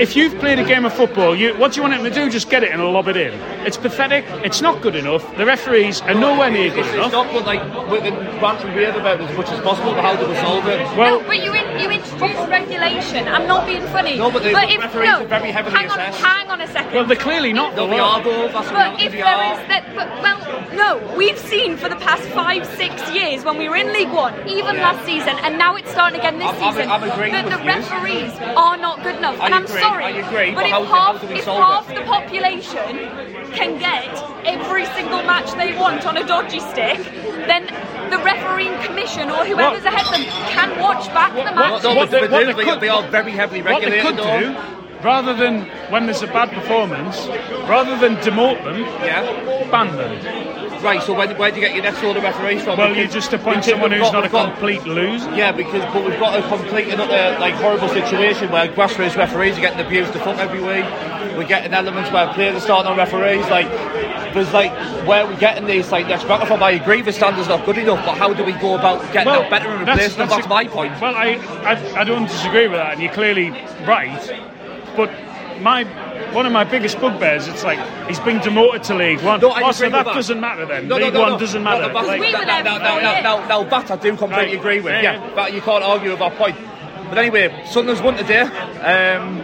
If 0.00 0.16
you've 0.16 0.36
played 0.38 0.58
a 0.58 0.64
game 0.64 0.86
of 0.86 0.94
football, 0.94 1.36
you, 1.36 1.54
what 1.58 1.72
do 1.72 1.76
you 1.76 1.82
want 1.82 1.94
him 1.94 2.04
to 2.04 2.10
do? 2.10 2.30
Just 2.30 2.48
get 2.48 2.64
it 2.64 2.72
and 2.72 2.82
lob 2.82 3.06
it 3.06 3.18
in. 3.18 3.34
It's 3.66 3.76
pathetic. 3.76 4.24
It's 4.42 4.62
not 4.62 4.80
good 4.80 4.96
enough. 4.96 5.22
The 5.36 5.44
referees 5.44 6.00
are 6.00 6.14
nowhere 6.14 6.50
near 6.50 6.70
good 6.70 6.78
It's, 6.78 6.88
it's 6.88 6.94
enough. 6.96 7.12
not 7.12 7.32
good, 7.32 7.44
like, 7.44 7.60
we 7.90 7.98
can 8.00 8.14
rant 8.40 8.64
and 8.64 8.74
rave 8.74 8.96
about 8.96 9.20
it 9.20 9.28
as 9.28 9.36
much 9.36 9.50
as 9.50 9.60
possible, 9.60 9.92
but 9.92 10.00
how 10.02 10.16
do 10.16 10.26
we 10.26 10.34
solve 10.36 10.66
it? 10.68 10.80
Well, 10.96 11.20
no, 11.20 11.26
but 11.26 11.36
you 11.44 11.52
in, 11.52 11.64
you 11.84 11.90
introduced 11.90 12.48
regulation. 12.48 13.28
I'm 13.28 13.46
not 13.46 13.66
being 13.66 13.82
funny. 13.88 14.16
No, 14.16 14.30
but 14.30 14.42
the 14.42 14.50
if, 14.50 14.78
referees 14.80 15.08
no, 15.08 15.22
are 15.22 15.26
very 15.26 15.50
heavily 15.50 15.76
hang 15.76 15.90
on, 15.90 16.00
assessed. 16.00 16.20
hang 16.24 16.48
on 16.50 16.60
a 16.60 16.66
second. 16.68 16.92
well, 16.94 17.04
they're 17.04 17.16
clearly 17.16 17.52
not. 17.52 17.76
No, 17.76 17.84
the 17.86 17.92
we 17.94 18.00
law. 18.00 18.16
are 18.18 18.22
though, 18.24 18.48
that's 18.48 18.70
But 18.70 19.00
if 19.02 19.12
there 19.12 19.24
are. 19.26 19.52
is 19.60 19.68
that, 19.68 19.84
but, 19.94 20.08
well, 20.22 20.40
no, 20.74 21.16
we've 21.16 21.38
seen 21.38 21.76
for 21.76 21.88
the 21.88 21.96
past 21.96 22.22
five, 22.30 22.66
six 22.76 22.94
years 23.12 23.44
when 23.44 23.58
we 23.58 23.68
were 23.68 23.76
in 23.76 23.92
League 23.92 24.10
One, 24.10 24.34
even 24.48 24.76
Yeah. 24.76 24.92
last 24.92 25.04
season, 25.04 25.36
and 25.42 25.58
now 25.58 25.76
it's 25.76 25.90
starting 25.90 26.18
again 26.20 26.38
this 26.38 26.48
I'm- 26.48 26.62
I'm- 26.62 26.74
season, 26.74 26.90
I'm 26.90 27.00
that 27.00 27.44
with 27.44 27.52
the 27.52 27.62
you. 27.62 27.66
referees 27.68 28.32
are 28.56 28.76
not 28.76 29.02
good 29.02 29.16
enough. 29.16 29.40
I 29.40 29.46
and 29.46 29.54
I'm 29.54 29.64
agree, 29.64 29.80
sorry, 29.80 30.04
I 30.04 30.10
agree, 30.10 30.50
but 30.50 30.56
but 30.56 30.66
if 30.66 30.72
how 30.72 30.80
do- 30.80 30.86
half, 30.86 31.24
if 31.30 31.44
half 31.44 31.90
it? 31.90 31.94
the 31.96 32.02
population 32.02 33.10
can 33.54 33.78
get 33.78 34.08
every 34.44 34.84
single 34.96 35.22
match 35.22 35.52
they 35.52 35.76
want 35.76 36.06
on 36.06 36.16
a 36.16 36.24
dodgy 36.26 36.60
stick, 36.60 36.98
then 37.46 37.66
the 38.10 38.18
refereeing 38.18 38.76
commission 38.82 39.30
or 39.30 39.44
whoever's 39.44 39.84
What- 39.84 39.94
ahead 39.94 40.06
of 40.06 40.12
them 40.12 40.24
can 40.50 40.80
watch 40.80 41.06
back 41.14 41.32
the 41.34 41.42
what- 41.42 41.73
What 41.82 42.10
they- 42.10 42.26
what 42.28 42.56
could- 42.56 42.80
they 42.80 42.88
are 42.88 43.02
very 43.02 43.32
heavily 43.32 43.62
What 43.62 43.80
they 43.82 43.90
regulated 43.90 44.04
could 44.06 44.16
do, 44.40 44.56
rather 45.02 45.34
than 45.34 45.66
when 45.90 46.06
there's 46.06 46.22
a 46.22 46.26
bad 46.26 46.50
performance, 46.52 47.28
rather 47.68 47.96
than 47.96 48.16
demote 48.16 48.62
them, 48.64 48.86
Yeah. 49.04 49.22
ban 49.70 49.96
them. 49.96 50.12
Right, 50.84 51.02
so 51.02 51.14
where, 51.14 51.34
where 51.36 51.50
do 51.50 51.56
you 51.58 51.66
get 51.66 51.74
your 51.74 51.82
next 51.82 52.02
order 52.04 52.18
of 52.18 52.24
referees 52.24 52.62
from? 52.62 52.76
Well, 52.76 52.94
you 52.94 53.08
just 53.08 53.32
appoint 53.32 53.64
someone 53.64 53.90
who's 53.90 54.02
got- 54.02 54.12
not 54.12 54.24
a 54.26 54.28
got- 54.28 54.50
complete 54.52 54.84
loser. 54.84 55.34
Yeah, 55.34 55.50
because 55.50 55.82
but 55.94 56.04
we've 56.04 56.20
got 56.20 56.38
a 56.38 56.46
complete 56.46 56.88
another 56.92 57.38
like 57.40 57.54
horrible 57.54 57.88
situation 57.88 58.50
where 58.52 58.68
grassroots 58.68 59.16
referees 59.16 59.56
are 59.56 59.62
getting 59.62 59.80
abused 59.84 60.12
to 60.12 60.18
fuck 60.18 60.38
every 60.38 60.60
week. 60.60 60.84
We're 61.38 61.44
getting 61.48 61.72
elements 61.72 62.10
where 62.12 62.28
players 62.34 62.56
are 62.56 62.60
starting 62.60 62.90
on 62.92 62.98
referees. 62.98 63.48
Like 63.48 63.66
there's 64.34 64.52
like 64.52 64.72
where 65.08 65.26
we're 65.26 65.38
getting 65.38 65.66
these 65.66 65.90
like 65.90 66.06
let's 66.06 66.24
back 66.24 66.46
from. 66.46 66.62
I 66.62 66.72
agree 66.72 67.00
the 67.00 67.12
standards 67.12 67.48
not 67.48 67.64
good 67.64 67.78
enough, 67.78 68.04
but 68.04 68.18
how 68.18 68.34
do 68.34 68.44
we 68.44 68.52
go 68.52 68.74
about 68.74 69.00
getting 69.12 69.32
that 69.32 69.48
better 69.48 69.70
and 69.70 69.80
replacing 69.88 70.18
them? 70.18 70.28
That's, 70.28 70.44
a- 70.44 70.48
my 70.50 70.66
point. 70.68 71.00
Well, 71.00 71.14
I, 71.16 71.36
I 71.64 72.00
I 72.00 72.04
don't 72.04 72.26
disagree 72.26 72.68
with 72.68 72.76
that, 72.78 72.92
and 72.92 73.02
you're 73.02 73.12
clearly 73.12 73.50
right. 73.86 74.20
But 74.96 75.10
my 75.62 75.84
one 76.32 76.46
of 76.46 76.52
my 76.52 76.64
biggest 76.64 77.00
bugbears, 77.00 77.46
it's 77.48 77.62
like 77.64 77.78
he's 78.08 78.20
been 78.20 78.40
demoted 78.40 78.82
to 78.84 78.94
League 78.94 79.20
One. 79.22 79.40
No, 79.40 79.50
I 79.50 79.62
oh, 79.62 79.72
so 79.72 79.84
agree 79.84 79.86
with 79.86 79.92
that 79.92 80.04
that. 80.06 80.14
doesn't 80.14 80.40
matter 80.40 80.66
then. 80.66 80.88
No, 80.88 80.98
no, 80.98 81.04
League 81.06 81.14
no, 81.14 81.20
One 81.20 81.32
no. 81.32 81.38
doesn't 81.38 81.62
No, 81.62 81.70
matter. 81.70 81.86
no, 81.88 81.92
but- 81.94 82.06
Like- 82.06 82.20
We 82.20 82.26
were 82.26 82.32
now, 82.32 82.44
there 82.44 82.62
now, 82.64 82.78
now, 82.78 82.78
before, 82.78 83.02
now, 83.02 83.12
yeah. 83.12 83.20
now, 83.20 83.46
now, 83.46 83.62
that 83.64 83.90
I 83.90 83.96
do 83.96 84.16
completely 84.16 84.46
Right. 84.46 84.54
agree 84.58 84.80
with. 84.80 84.92
Yeah, 84.94 85.02
Yeah, 85.02 85.12
yeah. 85.28 85.34
that 85.36 85.52
you 85.52 85.60
can't 85.60 85.84
argue 85.84 86.10
with 86.10 86.18
that 86.20 86.36
point. 86.36 86.56
But 87.08 87.18
anyway, 87.18 87.52
Sunderland's 87.66 88.02
won 88.02 88.16
today. 88.16 88.40
Um, 88.40 89.43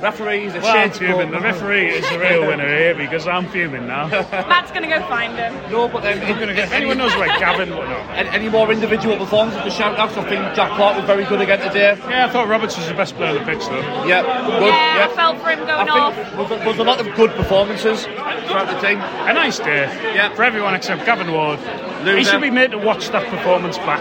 referees, 0.00 0.54
a 0.54 0.60
well, 0.60 0.76
I'm 0.76 0.88
shit. 0.90 0.98
fuming. 0.98 1.30
The 1.30 1.40
referee 1.40 1.88
is 1.90 2.08
the 2.10 2.18
real 2.18 2.46
winner 2.46 2.66
here 2.66 2.94
because 2.94 3.26
I'm 3.26 3.48
fuming 3.48 3.86
now. 3.86 4.08
Matt's 4.08 4.70
going 4.70 4.82
to 4.82 4.88
go 4.88 5.00
find 5.08 5.36
him. 5.36 5.54
No, 5.70 5.88
but 5.88 6.04
um, 6.06 6.20
I'm 6.20 6.38
gonna 6.38 6.54
get, 6.54 6.70
anyone 6.72 6.98
knows 6.98 7.14
where 7.16 7.28
Gavin? 7.38 7.70
What 7.76 7.88
not? 7.88 8.10
Any, 8.16 8.28
any 8.30 8.48
more 8.48 8.70
individual 8.72 9.16
performances 9.16 9.62
to 9.62 9.70
shout 9.70 9.98
out? 9.98 10.10
I 10.16 10.28
think 10.28 10.54
Jack 10.54 10.72
Clarke 10.76 10.96
was 10.96 11.04
very 11.06 11.24
good 11.24 11.40
again 11.40 11.60
today. 11.60 11.96
Yeah, 12.08 12.26
I 12.26 12.30
thought 12.30 12.48
Roberts 12.48 12.76
was 12.76 12.86
the 12.88 12.94
best 12.94 13.14
player 13.16 13.30
on 13.30 13.34
the 13.36 13.44
pitch 13.52 13.64
though. 13.66 13.80
Yeah, 14.06 14.22
good. 14.22 14.62
Yeah, 14.66 14.96
yeah. 14.96 15.08
I 15.10 15.14
felt 15.14 15.38
for 15.42 15.50
him 15.50 15.58
going 15.60 15.88
I 15.88 15.98
off. 15.98 16.14
think 16.14 16.60
there's 16.64 16.78
a, 16.78 16.82
a 16.82 16.84
lot 16.84 17.00
of 17.00 17.14
good 17.16 17.30
performances 17.32 18.04
throughout 18.04 18.66
the 18.80 18.86
team. 18.86 18.98
A 19.00 19.32
nice 19.32 19.58
day 19.58 19.84
Yeah. 20.14 20.34
for 20.34 20.42
everyone 20.42 20.74
except 20.74 21.04
Gavin 21.06 21.32
Ward. 21.32 21.58
He 22.04 22.24
should 22.24 22.40
be 22.40 22.50
made 22.50 22.70
to 22.72 22.78
watch 22.78 23.08
that 23.10 23.28
performance 23.28 23.76
back. 23.78 24.00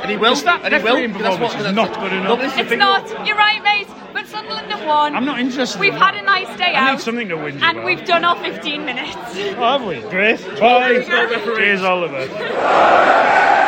And 0.00 0.10
he 0.10 0.16
will. 0.16 0.32
Is 0.32 0.44
that 0.44 0.64
and 0.64 0.72
he 0.72 0.80
will. 0.80 0.94
refereeing 0.94 1.12
because 1.12 1.36
that's 1.38 1.54
performance 1.54 1.54
what- 1.64 1.70
is 1.70 1.74
not 1.74 2.00
good 2.00 2.12
enough? 2.12 2.24
No, 2.28 2.36
but 2.36 2.42
this 2.42 2.52
is 2.52 2.56
the 2.68 2.74
It's 2.74 2.78
not. 2.78 3.26
You're 3.26 3.36
right, 3.36 3.62
mate. 3.62 3.87
But 4.30 4.38
Sunderland 4.40 4.70
have 4.72 4.86
won. 4.86 5.14
I'm 5.14 5.24
not 5.24 5.38
interested. 5.40 5.80
We've 5.80 5.94
in 5.94 5.98
had 6.00 6.14
a 6.14 6.22
nice 6.22 6.54
day 6.58 6.74
I 6.74 6.88
out. 6.88 6.92
need 6.94 7.00
something 7.00 7.28
to 7.28 7.36
win. 7.36 7.62
and 7.62 7.84
we've 7.84 8.04
done 8.04 8.24
our 8.24 8.36
15 8.36 8.84
minutes. 8.84 9.16
Oh, 9.16 9.78
have 9.78 9.84
we? 9.84 10.00
Great. 10.10 10.38
Bye. 10.60 11.02
Cheers, 11.04 11.82
Oliver. 11.82 12.26